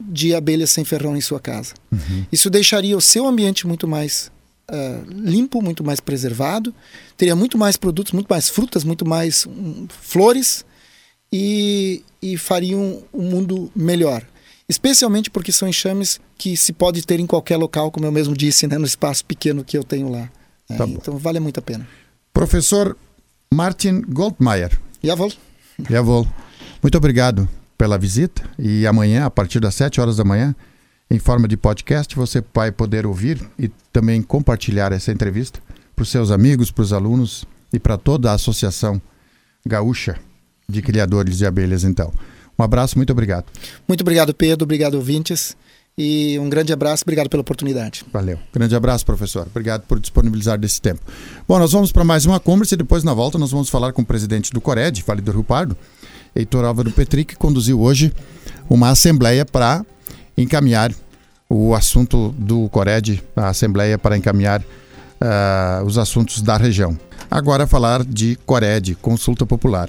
[0.01, 1.75] de abelhas sem ferrão em sua casa.
[1.90, 2.27] Uhum.
[2.31, 4.31] Isso deixaria o seu ambiente muito mais
[4.71, 6.75] uh, limpo, muito mais preservado,
[7.16, 10.64] teria muito mais produtos, muito mais frutas, muito mais um, flores
[11.33, 14.25] e, e fariam um mundo melhor.
[14.68, 18.66] Especialmente porque são enxames que se pode ter em qualquer local, como eu mesmo disse,
[18.66, 20.31] né, no espaço pequeno que eu tenho lá.
[20.68, 21.88] Tá é, então vale muito a pena.
[22.38, 22.96] Professor
[23.53, 24.79] Martin Goldmeier.
[25.03, 25.33] Jawohl.
[25.90, 26.24] Jawohl.
[26.81, 30.55] Muito obrigado pela visita e amanhã, a partir das 7 horas da manhã,
[31.11, 32.14] em forma de podcast.
[32.14, 35.61] Você vai poder ouvir e também compartilhar essa entrevista
[35.96, 39.03] para os seus amigos, para os alunos e para toda a Associação
[39.66, 40.16] Gaúcha
[40.68, 42.12] de Criadores de Abelhas, então.
[42.57, 43.46] Um abraço, muito obrigado.
[43.88, 44.62] Muito obrigado, Pedro.
[44.62, 45.57] Obrigado, ouvintes.
[45.98, 48.04] E um grande abraço, obrigado pela oportunidade.
[48.12, 48.38] Valeu.
[48.54, 49.48] Grande abraço, professor.
[49.48, 51.00] Obrigado por disponibilizar desse tempo.
[51.46, 54.02] Bom, nós vamos para mais uma conversa e depois, na volta, nós vamos falar com
[54.02, 55.76] o presidente do Cored, Vale do Rio Pardo,
[56.37, 58.12] Heitor Álvaro Petri, que conduziu hoje
[58.70, 59.84] uma assembleia para
[60.37, 60.92] encaminhar
[61.50, 66.96] o assunto do Cored, a assembleia para encaminhar uh, os assuntos da região.
[67.28, 69.88] Agora falar de Cored, consulta popular.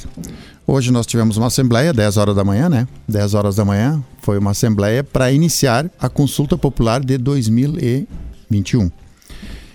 [0.71, 2.87] Hoje nós tivemos uma assembleia, 10 horas da manhã, né?
[3.07, 8.91] 10 horas da manhã foi uma assembleia para iniciar a consulta popular de 2021.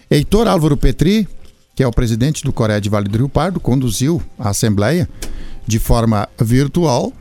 [0.08, 1.26] Heitor Álvaro Petri,
[1.74, 5.08] que é o presidente do Cored Vale do Rio Pardo, conduziu a assembleia
[5.66, 7.12] de forma virtual,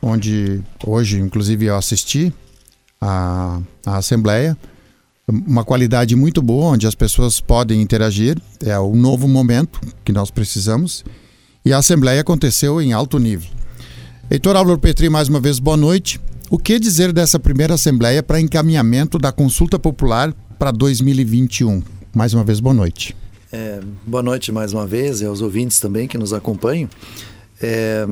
[0.00, 2.32] onde hoje, inclusive, eu assisti
[2.98, 4.56] a, a assembleia
[5.28, 8.40] uma qualidade muito boa, onde as pessoas podem interagir.
[8.64, 11.04] É o novo momento que nós precisamos.
[11.64, 13.48] E a Assembleia aconteceu em alto nível.
[14.28, 16.20] Heitor Álvaro Petri, mais uma vez, boa noite.
[16.50, 21.80] O que dizer dessa primeira Assembleia para encaminhamento da consulta popular para 2021?
[22.12, 23.14] Mais uma vez, boa noite.
[23.52, 26.90] É, boa noite mais uma vez e aos ouvintes também que nos acompanham.
[27.62, 28.08] É,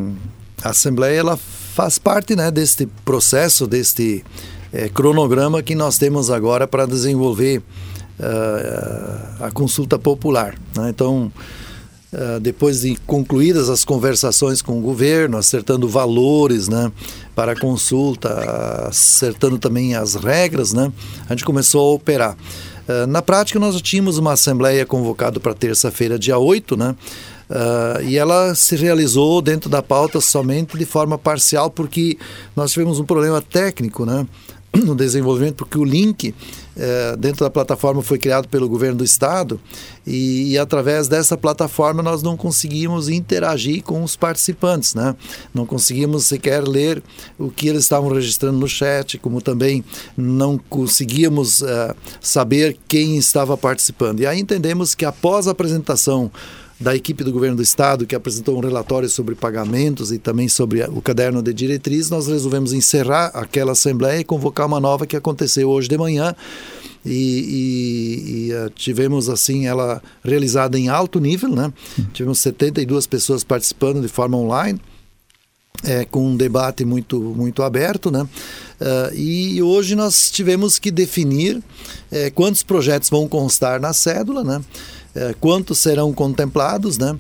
[0.63, 4.25] a Assembleia ela faz parte né, deste processo, deste
[4.73, 7.59] é, cronograma que nós temos agora para desenvolver
[8.21, 10.55] uh, a consulta popular.
[10.77, 10.91] Né?
[10.91, 11.33] Então,
[12.41, 16.91] depois de concluídas as conversações com o governo, acertando valores né,
[17.37, 18.29] para consulta,
[18.89, 20.93] acertando também as regras, né,
[21.29, 22.37] a gente começou a operar.
[22.91, 26.97] Uh, na prática, nós já tínhamos uma assembleia convocada para terça-feira, dia 8, né?
[27.49, 32.19] Uh, e ela se realizou dentro da pauta somente de forma parcial, porque
[32.57, 34.27] nós tivemos um problema técnico, né?
[34.85, 36.35] no desenvolvimento, porque o link
[36.77, 39.61] é, dentro da plataforma foi criado pelo governo do estado
[40.07, 45.15] e, e, através dessa plataforma nós não conseguimos interagir com os participantes, né?
[45.53, 47.03] Não conseguimos sequer ler
[47.39, 49.85] o que eles estavam registrando no chat, como também
[50.17, 54.21] não conseguíamos é, saber quem estava participando.
[54.21, 56.31] E aí entendemos que após a apresentação
[56.81, 60.83] da equipe do governo do estado, que apresentou um relatório sobre pagamentos e também sobre
[60.85, 65.69] o caderno de diretriz, nós resolvemos encerrar aquela assembleia e convocar uma nova que aconteceu
[65.69, 66.35] hoje de manhã.
[67.05, 71.73] E, e, e uh, tivemos assim ela realizada em alto nível, né?
[72.13, 74.81] Tivemos 72 pessoas participando de forma online.
[75.83, 78.23] É, com um debate muito, muito aberto, né?
[78.23, 81.63] Uh, e hoje nós tivemos que definir
[82.11, 84.63] é, quantos projetos vão constar na cédula, né?
[85.15, 87.17] É, quantos serão contemplados, né?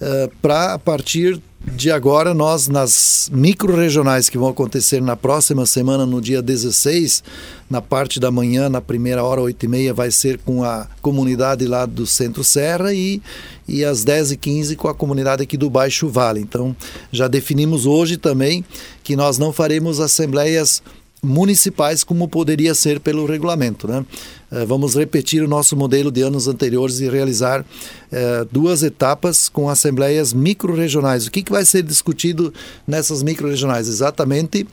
[0.00, 6.04] É, para a partir de agora, nós nas micro-regionais que vão acontecer na próxima semana,
[6.04, 7.24] no dia 16,
[7.70, 11.66] na parte da manhã, na primeira hora, 8 e meia, vai ser com a comunidade
[11.66, 13.22] lá do Centro Serra e,
[13.66, 16.40] e às 10 e 15 com a comunidade aqui do Baixo Vale.
[16.40, 16.76] Então,
[17.10, 18.62] já definimos hoje também
[19.02, 20.82] que nós não faremos assembleias
[21.24, 23.88] municipais como poderia ser pelo regulamento.
[23.88, 24.04] Né?
[24.52, 27.64] Eh, vamos repetir o nosso modelo de anos anteriores e realizar
[28.12, 31.26] eh, duas etapas com assembleias micro-regionais.
[31.26, 32.52] O que, que vai ser discutido
[32.86, 33.88] nessas micro-regionais?
[33.88, 34.66] Exatamente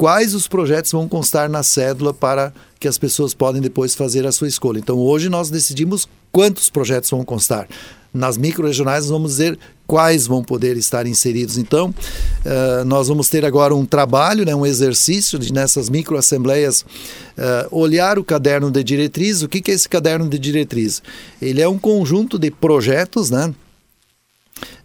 [0.00, 4.32] quais os projetos vão constar na cédula para que as pessoas podem depois fazer a
[4.32, 4.78] sua escolha.
[4.78, 7.68] Então, hoje nós decidimos quantos projetos vão constar.
[8.12, 11.58] Nas micro-regionais, vamos dizer quais vão poder estar inseridos.
[11.58, 17.68] Então, uh, nós vamos ter agora um trabalho, né, um exercício de, nessas microassembleias, uh,
[17.70, 19.42] olhar o caderno de diretriz.
[19.42, 21.02] O que, que é esse caderno de diretriz?
[21.42, 23.52] Ele é um conjunto de projetos, né?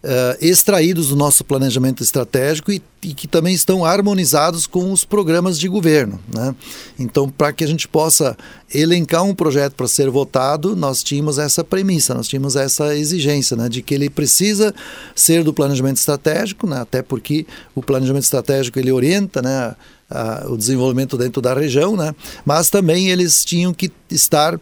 [0.02, 5.58] Uh, extraídos do nosso planejamento estratégico e, e, que também estão harmonizados com os programas
[5.58, 6.20] de governo.
[6.32, 6.54] Né?
[6.98, 8.36] Então, para que a gente possa
[8.74, 13.68] elencar um projeto para ser votado, nós tínhamos essa premissa, nós tínhamos essa exigência né,
[13.68, 14.74] de que ele precisa
[15.14, 19.74] ser do planejamento estratégico, né, até porque o planejamento estratégico ele orienta né,
[20.10, 22.14] a, o desenvolvimento dentro da região, né?
[22.44, 24.60] mas também eles tinham que estar uh,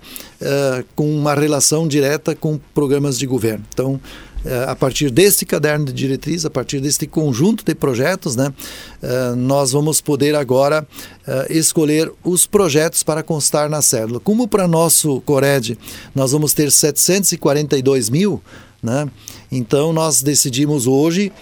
[0.95, 3.65] com uma relação direta com programas de governo.
[3.73, 4.01] Então,
[4.69, 8.53] a partir deste caderno de diretriz, a partir deste conjunto de projetos, né,
[9.03, 10.87] eh, nós vamos poder agora
[11.27, 14.21] eh, escolher os projetos para constar na cédula.
[14.21, 15.79] Como para nosso Cored
[16.15, 18.43] nós vamos ter 742 mil,
[18.83, 19.09] né?
[19.51, 21.33] Então nós decidimos hoje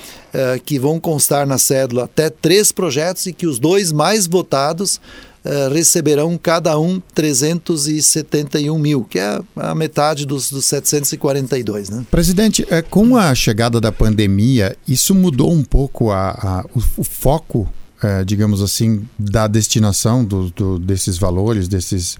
[0.65, 5.01] que vão constar na cédula até três projetos e que os dois mais votados
[5.45, 11.90] eh, receberão cada um 371 mil, que é a metade dos, dos 742.
[11.90, 12.07] Né?
[12.11, 17.05] Presidente, é, com a chegada da pandemia, isso mudou um pouco a, a o, o,
[17.05, 17.68] foco
[18.03, 22.16] é, digamos assim, da destinação do, do, desses valores, desses,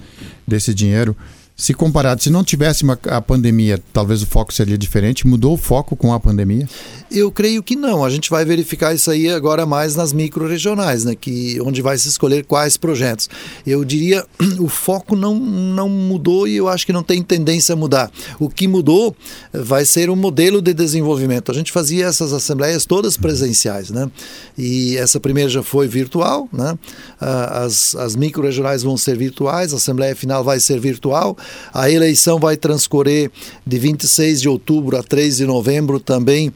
[0.46, 1.16] desse dinheiro
[1.62, 5.28] se comparado, se não tivesse uma, a pandemia, talvez o foco seria diferente.
[5.28, 6.68] Mudou o foco com a pandemia?
[7.08, 8.04] Eu creio que não.
[8.04, 11.14] A gente vai verificar isso aí agora mais nas micro-regionais, né?
[11.14, 13.30] Que, onde vai se escolher quais projetos.
[13.64, 14.26] Eu diria
[14.58, 18.10] o foco não, não mudou e eu acho que não tem tendência a mudar.
[18.40, 19.14] O que mudou
[19.52, 21.52] vai ser o modelo de desenvolvimento.
[21.52, 24.10] A gente fazia essas assembleias todas presenciais, né?
[24.58, 26.76] E essa primeira já foi virtual, né?
[27.20, 31.36] As, as micro-regionais vão ser virtuais, a assembleia final vai ser virtual.
[31.72, 33.30] A eleição vai transcorrer
[33.66, 36.53] de 26 de outubro a 3 de novembro também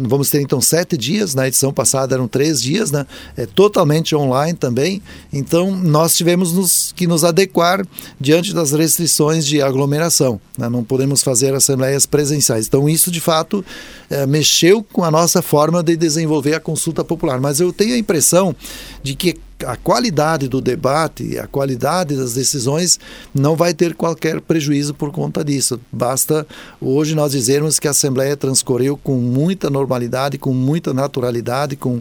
[0.00, 3.06] vamos ter então sete dias, na edição passada eram três dias, né?
[3.36, 5.02] É totalmente online também.
[5.32, 7.84] Então nós tivemos nos, que nos adequar
[8.20, 10.40] diante das restrições de aglomeração.
[10.56, 10.68] Né?
[10.68, 12.66] Não podemos fazer assembleias presenciais.
[12.66, 13.64] Então isso de fato
[14.08, 17.40] é, mexeu com a nossa forma de desenvolver a consulta popular.
[17.40, 18.54] Mas eu tenho a impressão
[19.02, 22.98] de que a qualidade do debate, a qualidade das decisões
[23.34, 25.80] não vai ter qualquer prejuízo por conta disso.
[25.92, 26.46] Basta
[26.80, 32.00] hoje nós dizermos que a Assembleia transcorreu com muita normalidade, com muita naturalidade, com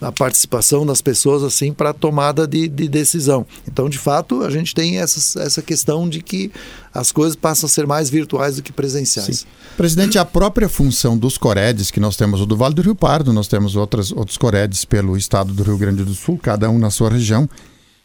[0.00, 3.46] a participação das pessoas assim para tomada de, de, decisão.
[3.66, 6.50] Então, de fato, a gente tem essa, essa questão de que
[6.92, 9.40] as coisas passam a ser mais virtuais do que presenciais.
[9.40, 9.46] Sim.
[9.76, 13.32] Presidente, a própria função dos Coredes, que nós temos o do Vale do Rio Pardo,
[13.32, 16.90] nós temos outras, outros Coredes pelo estado do Rio Grande do Sul, cada um na
[16.90, 17.48] sua região,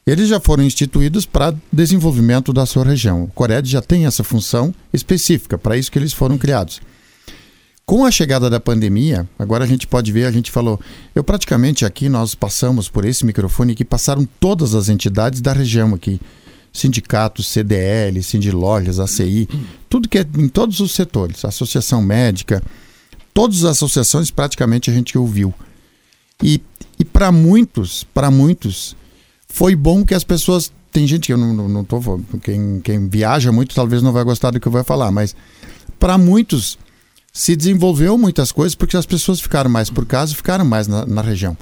[0.08, 3.24] eles já foram instituídos para desenvolvimento da sua região.
[3.24, 6.80] O Cored já tem essa função específica, para isso que eles foram criados.
[7.90, 10.78] Com a chegada da pandemia, agora a gente pode ver, a gente falou,
[11.16, 15.94] eu praticamente aqui nós passamos por esse microfone que passaram todas as entidades da região
[15.94, 16.20] aqui.
[16.74, 19.48] Sindicatos, CDL, Sindilojas, ACI,
[19.88, 22.62] tudo que é em todos os setores, associação médica,
[23.34, 25.54] todas as associações praticamente a gente ouviu.
[26.44, 26.62] E,
[27.00, 28.98] e para muitos, para muitos,
[29.48, 30.74] foi bom que as pessoas.
[30.92, 32.02] Tem gente que eu não, não, não tô.
[32.44, 35.34] Quem, quem viaja muito talvez não vai gostar do que eu vou falar, mas
[35.98, 36.78] para muitos
[37.38, 41.22] se desenvolveu muitas coisas porque as pessoas ficaram mais por casa ficaram mais na, na
[41.22, 41.56] região.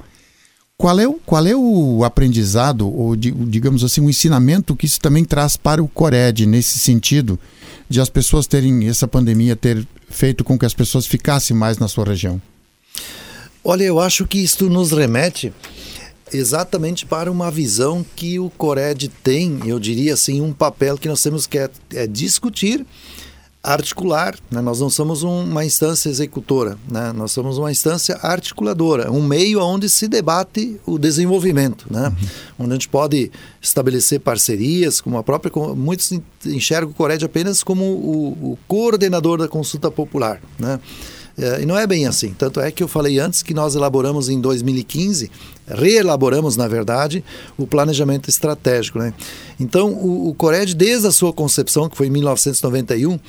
[0.78, 5.22] Qual é, o, qual é o aprendizado, ou digamos assim, o ensinamento que isso também
[5.22, 7.38] traz para o Cored nesse sentido
[7.88, 11.88] de as pessoas terem, essa pandemia ter feito com que as pessoas ficassem mais na
[11.88, 12.40] sua região?
[13.62, 15.52] Olha, eu acho que isto nos remete
[16.32, 21.22] exatamente para uma visão que o Cored tem, eu diria assim, um papel que nós
[21.22, 22.84] temos que é, é discutir
[23.66, 24.36] articular.
[24.50, 24.60] Né?
[24.60, 27.12] Nós não somos um, uma instância executora, né?
[27.12, 32.08] nós somos uma instância articuladora, um meio onde se debate o desenvolvimento, né?
[32.08, 32.64] Uhum.
[32.64, 35.52] onde a gente pode estabelecer parcerias, como a própria.
[35.74, 36.12] Muitos
[36.44, 40.40] enxergam o Cored apenas como o, o coordenador da consulta popular.
[40.58, 40.78] Né?
[41.38, 42.32] É, e não é bem assim.
[42.32, 45.30] Tanto é que eu falei antes que nós elaboramos em 2015,
[45.68, 47.22] reelaboramos, na verdade,
[47.58, 48.98] o planejamento estratégico.
[48.98, 49.12] Né?
[49.60, 53.20] Então, o, o Cored, desde a sua concepção, que foi em 1991,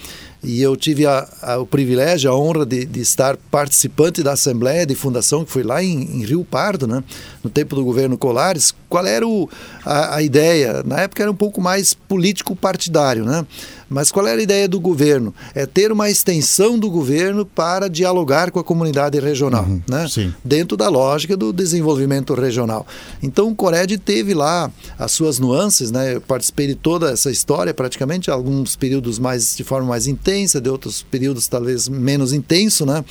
[0.44, 4.86] e eu tive a, a, o privilégio, a honra de, de, estar participante da Assembleia
[4.86, 7.04] de Fundação, que foi lá em, em Rio Pardo, né?
[7.44, 8.74] no tempo do governo Colares.
[8.88, 9.50] Qual era o,
[9.84, 10.84] a, a ideia?
[10.84, 13.46] Na época era um pouco mais político-partidário, né?
[13.90, 15.34] Mas qual era a ideia do governo?
[15.56, 20.08] É ter uma extensão do governo para dialogar com a comunidade regional, uhum, né?
[20.10, 20.34] Sim.
[20.44, 22.86] dentro da lógica do desenvolvimento regional.
[23.24, 26.16] Então o Cored teve lá as suas nuances, né?
[26.16, 30.70] eu participei de toda essa história praticamente, alguns períodos mais de forma mais intensa, de
[30.70, 33.04] outros períodos talvez menos intenso, né?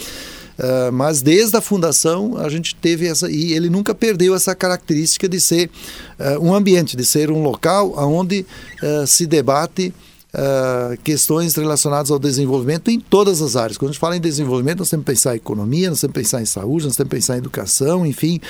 [0.59, 5.29] Uh, mas desde a fundação a gente teve essa e ele nunca perdeu essa característica
[5.29, 5.69] de ser
[6.19, 8.47] uh, um ambiente, de ser um local onde
[8.83, 9.93] uh, se debate
[10.37, 13.79] uh, questões relacionadas ao desenvolvimento em todas as áreas.
[13.79, 16.21] Quando a gente fala em desenvolvimento, nós temos que pensar em economia, nós temos que
[16.21, 18.41] pensar em saúde, nós temos que pensar em educação, enfim,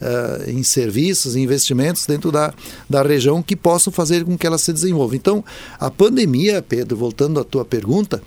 [0.00, 2.52] uh, em serviços, em investimentos dentro da,
[2.90, 5.14] da região que possam fazer com que ela se desenvolva.
[5.14, 5.44] Então,
[5.78, 8.20] a pandemia, Pedro, voltando à tua pergunta,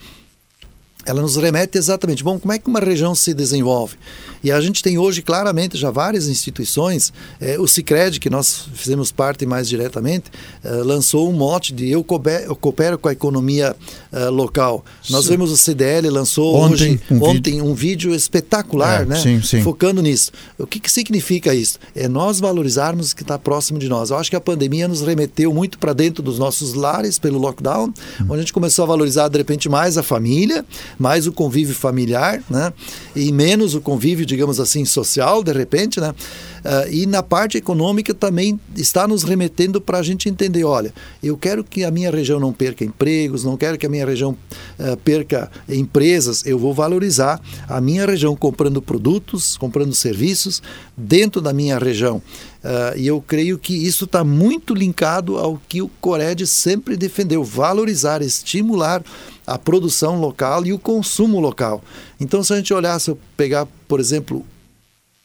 [1.09, 3.95] ela nos remete exatamente, bom, como é que uma região se desenvolve?
[4.43, 9.11] E a gente tem hoje claramente já várias instituições, é, o Cicred, que nós fizemos
[9.11, 10.25] parte mais diretamente,
[10.63, 13.75] é, lançou um mote de eu coopero, eu coopero com a economia
[14.11, 14.85] é, local.
[15.09, 15.31] Nós sim.
[15.31, 17.65] vemos o CDL lançou ontem, hoje, um, ontem vídeo.
[17.65, 19.19] um vídeo espetacular, é, né?
[19.19, 19.63] Sim, sim.
[19.63, 20.31] focando nisso.
[20.59, 21.79] O que, que significa isso?
[21.95, 24.11] É nós valorizarmos o que está próximo de nós.
[24.11, 27.87] Eu acho que a pandemia nos remeteu muito para dentro dos nossos lares pelo lockdown,
[27.87, 28.25] hum.
[28.25, 30.63] onde a gente começou a valorizar de repente mais a família,
[30.99, 32.73] mais o convívio familiar, né?
[33.15, 36.13] E menos o convívio, digamos assim, social, de repente, né?
[36.59, 40.93] Uh, e na parte econômica também está nos remetendo para a gente entender, olha,
[41.23, 44.35] eu quero que a minha região não perca empregos, não quero que a minha região
[44.77, 50.61] uh, perca empresas, eu vou valorizar a minha região comprando produtos, comprando serviços
[50.95, 52.21] dentro da minha região.
[52.61, 57.41] Uh, e eu creio que isso está muito linkado ao que o Cored sempre defendeu:
[57.41, 59.01] valorizar, estimular
[59.47, 61.81] a produção local e o consumo local.
[62.19, 64.45] Então, se a gente olhar, se eu pegar, por exemplo,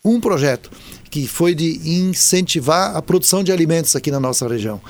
[0.05, 0.71] um projeto
[1.15, 4.81] que foi de incentivar a produção de alimentos aqui na nossa região.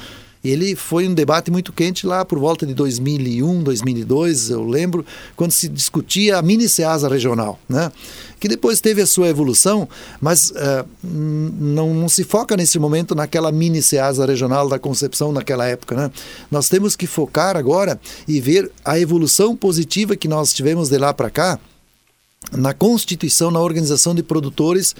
[0.43, 5.05] Ele foi um debate muito quente lá por volta de 2001, 2002, eu lembro,
[5.37, 7.93] quando se discutia a mini Ceasa regional, né?
[8.41, 9.87] que depois teve a sua evolução,
[10.19, 15.67] mas uh, não, não, se foca nesse momento naquela mini Ceasa regional da concepção naquela
[15.67, 15.95] época.
[15.95, 16.11] Né?
[16.51, 21.13] Nós temos que focar agora e ver a evolução positiva que nós tivemos de lá
[21.13, 21.61] para cá,
[22.53, 24.95] na constituição, na organização de produtores,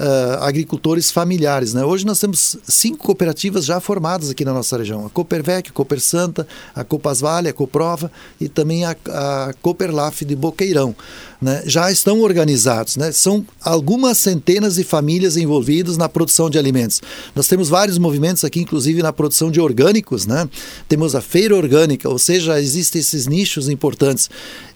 [0.00, 1.74] uh, agricultores familiares.
[1.74, 1.84] Né?
[1.84, 6.00] Hoje nós temos cinco cooperativas já formadas aqui na nossa região: a Coopervec, a Cooper
[6.00, 10.96] Santa, a Copas Vale, a Coprova e também a, a Cooperlaf de Boqueirão.
[11.40, 11.62] Né?
[11.64, 12.96] Já estão organizados.
[12.96, 13.12] Né?
[13.12, 17.00] São algumas centenas de famílias envolvidas na produção de alimentos.
[17.34, 20.26] Nós temos vários movimentos aqui, inclusive na produção de orgânicos.
[20.26, 20.48] Né?
[20.88, 24.28] Temos a feira orgânica, ou seja, existem esses nichos importantes.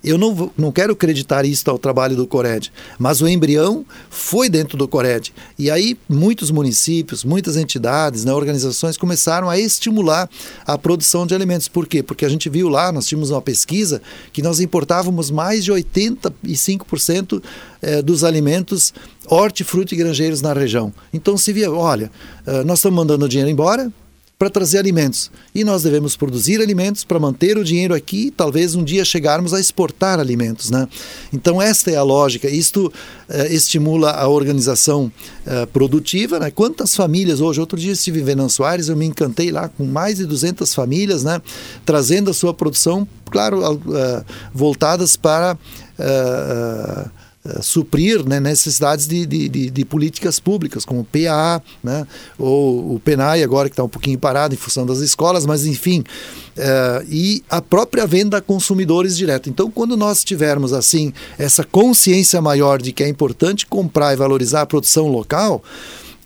[0.02, 4.76] Eu não, não quero acreditar isso ao trabalho do Cored, mas o embrião foi dentro
[4.76, 5.13] do Cored.
[5.58, 10.28] E aí muitos municípios, muitas entidades, né, organizações começaram a estimular
[10.66, 11.68] a produção de alimentos.
[11.68, 12.02] Por quê?
[12.02, 14.00] Porque a gente viu lá, nós tínhamos uma pesquisa
[14.32, 17.42] que nós importávamos mais de 85%
[17.82, 18.92] eh, dos alimentos
[19.26, 20.92] hortifruti e granjeiros na região.
[21.12, 22.10] Então se via, olha,
[22.46, 23.92] eh, nós estamos mandando dinheiro embora,
[24.38, 25.30] para trazer alimentos.
[25.54, 29.54] E nós devemos produzir alimentos para manter o dinheiro aqui e talvez um dia chegarmos
[29.54, 30.70] a exportar alimentos.
[30.70, 30.88] Né?
[31.32, 32.48] Então, esta é a lógica.
[32.48, 32.92] Isto
[33.28, 35.10] eh, estimula a organização
[35.46, 36.40] eh, produtiva.
[36.40, 36.50] Né?
[36.50, 37.60] Quantas famílias hoje?
[37.60, 41.22] Outro dia estive em Venâncio Soares, eu me encantei lá com mais de 200 famílias
[41.24, 41.40] né?
[41.84, 45.56] trazendo a sua produção, claro, uh, voltadas para.
[45.98, 52.06] Uh, eh, suprir né, necessidades de, de, de, de, políticas públicas, como o PA, né,
[52.38, 56.00] ou o PENAI, agora que está um pouquinho parado em função das escolas, mas enfim,
[56.00, 59.50] uh, e a própria venda a consumidores direto.
[59.50, 64.62] Então, quando nós tivermos assim essa consciência maior de que é importante comprar e valorizar
[64.62, 65.62] a produção local,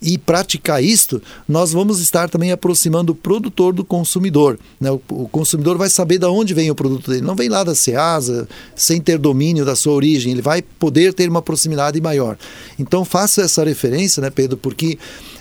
[0.01, 4.57] e praticar isto, nós vamos estar também aproximando o produtor do consumidor.
[4.79, 4.89] Né?
[4.91, 7.25] O, o, consumidor vai saber de onde vem o produto dele.
[7.25, 10.31] Não vem lá da Ceasa, sem ter domínio da sua origem.
[10.31, 12.37] Ele vai poder ter uma proximidade maior.
[12.77, 14.97] Então, faça essa referência, né, Pedro, porque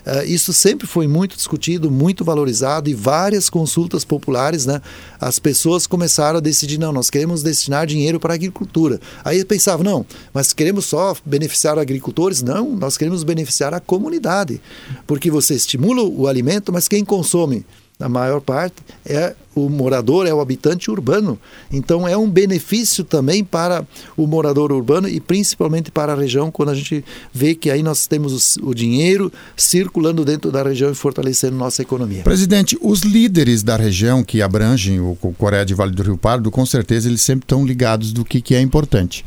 [0.09, 4.81] Uh, isso sempre foi muito discutido, muito valorizado e várias consultas populares, né?
[5.21, 8.99] As pessoas começaram a decidir, não, nós queremos destinar dinheiro para a agricultura.
[9.23, 12.41] Aí pensavam, não, mas queremos só beneficiar agricultores?
[12.41, 14.63] Não, nós queremos beneficiar a comunidade,
[15.07, 17.67] porque você estimula o alimento, mas quem consome
[17.99, 21.37] na maior parte, é o morador, é o habitante urbano.
[21.71, 23.85] Então é um benefício também para
[24.17, 28.07] o morador urbano e principalmente para a região, quando a gente vê que aí nós
[28.07, 32.23] temos o, dinheiro circulando dentro da região e fortalecendo nossa economia.
[32.23, 36.53] Presidente, os líderes da região que abrangem o, o Coreia de Vale do Rio Pardo,
[36.53, 39.25] com certeza eles sempre estão ligados do que, que é importante.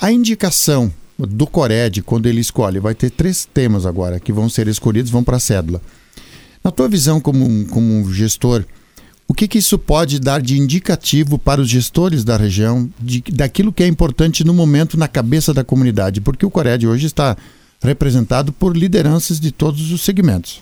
[0.00, 4.68] A indicação do Cored, quando ele escolhe, vai ter três temas agora que vão ser
[4.68, 5.82] escolhidos, vão para a cédula.
[6.62, 8.64] Na tua visão como, como gestor,
[9.26, 13.72] o que, que isso pode dar de indicativo para os gestores da região, de, daquilo
[13.72, 16.20] que é importante no momento na cabeça da comunidade?
[16.20, 17.36] Porque o Cored hoje está
[17.80, 20.60] representado por lideranças de todos os segmentos.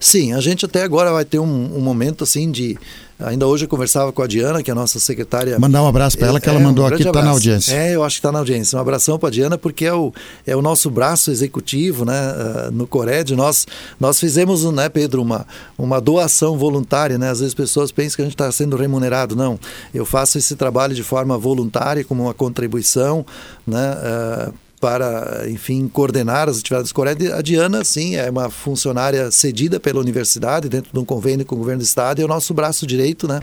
[0.00, 2.78] Sim, a gente até agora vai ter um, um momento assim de
[3.20, 5.58] Ainda hoje eu conversava com a Diana, que é a nossa secretária.
[5.58, 7.74] Mandar um abraço para ela, que ela é, mandou um aqui, está na audiência.
[7.74, 8.78] É, eu acho que está na audiência.
[8.78, 10.12] Um abração para a Diana, porque é o,
[10.46, 13.34] é o nosso braço executivo né, uh, no Cored.
[13.34, 13.66] Nós,
[13.98, 15.44] nós fizemos, né, Pedro, uma,
[15.76, 17.18] uma doação voluntária.
[17.18, 17.28] Né?
[17.28, 19.34] Às vezes as pessoas pensam que a gente está sendo remunerado.
[19.34, 19.58] Não,
[19.92, 23.26] eu faço esse trabalho de forma voluntária, como uma contribuição.
[23.66, 27.32] Né, uh, para, enfim, coordenar as atividades Cored.
[27.32, 31.58] A Diana, sim, é uma funcionária cedida pela universidade, dentro de um convênio com o
[31.58, 33.40] governo do estado, e é o nosso braço direito, né?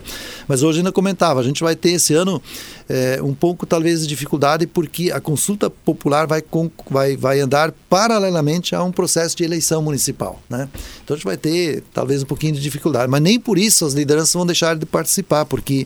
[0.48, 2.42] Mas hoje ainda comentava, a gente vai ter esse ano
[2.88, 6.44] é, um pouco, talvez, de dificuldade, porque a consulta popular vai,
[6.90, 10.70] vai, vai andar paralelamente a um processo de eleição municipal, né?
[11.04, 13.94] Então a gente vai ter, talvez, um pouquinho de dificuldade, mas nem por isso as
[13.94, 15.86] lideranças vão deixar de participar, porque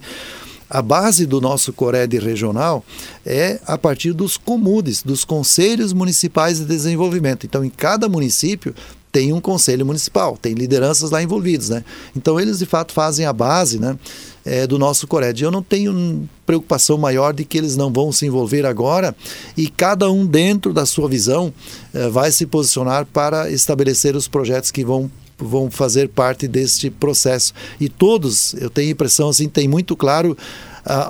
[0.69, 2.83] a base do nosso Cored regional
[3.25, 7.45] é a partir dos comudes, dos conselhos municipais de desenvolvimento.
[7.45, 8.75] Então, em cada município
[9.11, 11.83] tem um conselho municipal, tem lideranças lá envolvidos, né?
[12.15, 13.97] Então eles de fato fazem a base, né?
[14.45, 15.43] É, do nosso Cored.
[15.43, 19.15] Eu não tenho preocupação maior de que eles não vão se envolver agora
[19.57, 21.53] e cada um dentro da sua visão
[21.93, 25.09] é, vai se posicionar para estabelecer os projetos que vão
[25.39, 27.53] vão fazer parte deste processo.
[27.79, 30.37] E todos, eu tenho a impressão assim, tem muito claro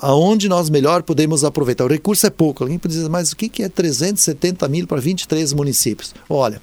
[0.01, 1.85] aonde nós melhor podemos aproveitar.
[1.85, 2.63] O recurso é pouco.
[2.63, 6.13] Alguém pode dizer, mas o que é 370 mil para 23 municípios?
[6.29, 6.61] Olha,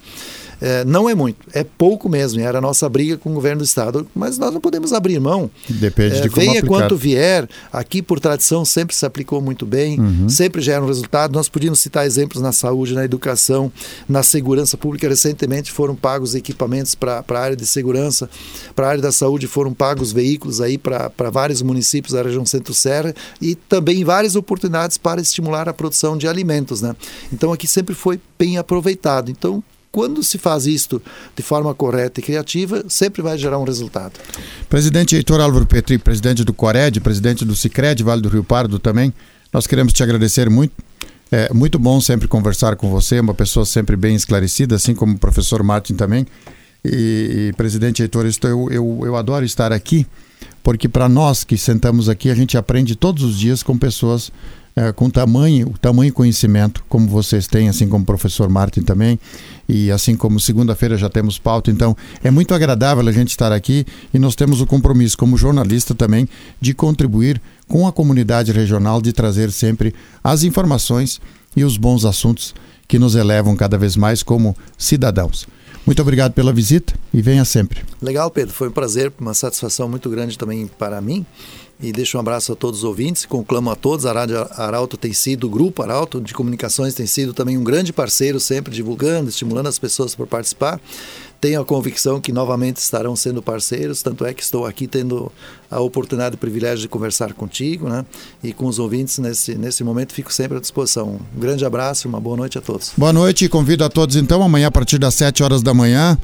[0.60, 2.40] é, não é muito, é pouco mesmo.
[2.40, 5.50] Era a nossa briga com o governo do estado, mas nós não podemos abrir mão.
[5.68, 6.68] Depende é, de como Venha aplicar.
[6.68, 10.28] quanto vier, aqui por tradição sempre se aplicou muito bem, uhum.
[10.28, 11.32] sempre gera um resultado.
[11.32, 13.70] Nós podíamos citar exemplos na saúde, na educação,
[14.08, 15.08] na segurança pública.
[15.08, 18.28] Recentemente foram pagos equipamentos para a área de segurança,
[18.74, 23.14] para a área da saúde foram pagos veículos aí para vários municípios da região Centro-Serra
[23.40, 26.94] e também várias oportunidades para estimular a produção de alimentos, né?
[27.32, 29.30] Então aqui sempre foi bem aproveitado.
[29.30, 29.62] Então
[29.96, 31.00] quando se faz isto
[31.34, 34.12] de forma correta e criativa, sempre vai gerar um resultado.
[34.68, 39.10] Presidente Heitor Álvaro Petri, presidente do Cored, presidente do Cicred, Vale do Rio Pardo também,
[39.50, 40.74] nós queremos te agradecer muito.
[41.32, 45.18] É muito bom sempre conversar com você, uma pessoa sempre bem esclarecida, assim como o
[45.18, 46.26] professor Martin também.
[46.84, 50.06] E, e presidente Heitor, eu, eu, eu adoro estar aqui,
[50.62, 54.30] porque para nós que sentamos aqui, a gente aprende todos os dias com pessoas
[54.76, 59.18] é, com tamanho, tamanho conhecimento, como vocês têm, assim como o professor Martin também,
[59.66, 63.86] e assim como segunda-feira já temos pauta, então é muito agradável a gente estar aqui
[64.12, 66.28] e nós temos o compromisso, como jornalista também,
[66.60, 71.22] de contribuir com a comunidade regional, de trazer sempre as informações
[71.56, 72.54] e os bons assuntos
[72.86, 75.48] que nos elevam cada vez mais como cidadãos.
[75.86, 77.82] Muito obrigado pela visita e venha sempre.
[78.02, 78.52] Legal, Pedro.
[78.52, 81.24] Foi um prazer, uma satisfação muito grande também para mim.
[81.78, 84.06] E deixo um abraço a todos os ouvintes, conclamo a todos.
[84.06, 87.92] A Rádio Arauto tem sido, o Grupo Arauto de Comunicações tem sido também um grande
[87.92, 90.80] parceiro, sempre divulgando, estimulando as pessoas para participar.
[91.38, 95.30] Tenho a convicção que novamente estarão sendo parceiros, tanto é que estou aqui tendo
[95.70, 98.06] a oportunidade e o privilégio de conversar contigo né?
[98.42, 100.14] e com os ouvintes nesse, nesse momento.
[100.14, 101.20] Fico sempre à disposição.
[101.36, 102.94] Um grande abraço uma boa noite a todos.
[102.96, 106.16] Boa noite convido a todos então, amanhã a partir das 7 horas da manhã.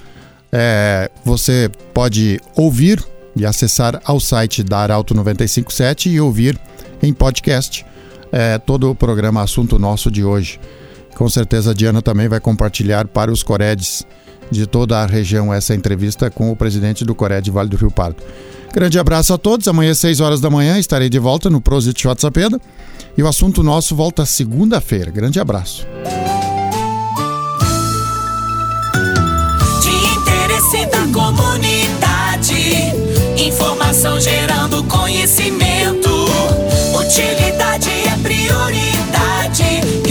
[0.50, 6.58] É, você pode ouvir e acessar ao site da Arauto 957 e ouvir
[7.02, 7.84] em podcast
[8.30, 10.60] é, todo o programa Assunto Nosso de hoje.
[11.14, 14.04] Com certeza a Diana também vai compartilhar para os Coredes
[14.50, 18.22] de toda a região essa entrevista com o presidente do Cored Vale do Rio Pardo.
[18.72, 19.68] Grande abraço a todos.
[19.68, 22.58] Amanhã, às 6 horas da manhã, estarei de volta no Prosit WhatsApp.
[23.16, 25.10] E o assunto nosso volta segunda-feira.
[25.10, 25.86] Grande abraço.
[33.92, 36.08] educação gerando conhecimento.
[36.98, 40.01] Utilidade é prioridade.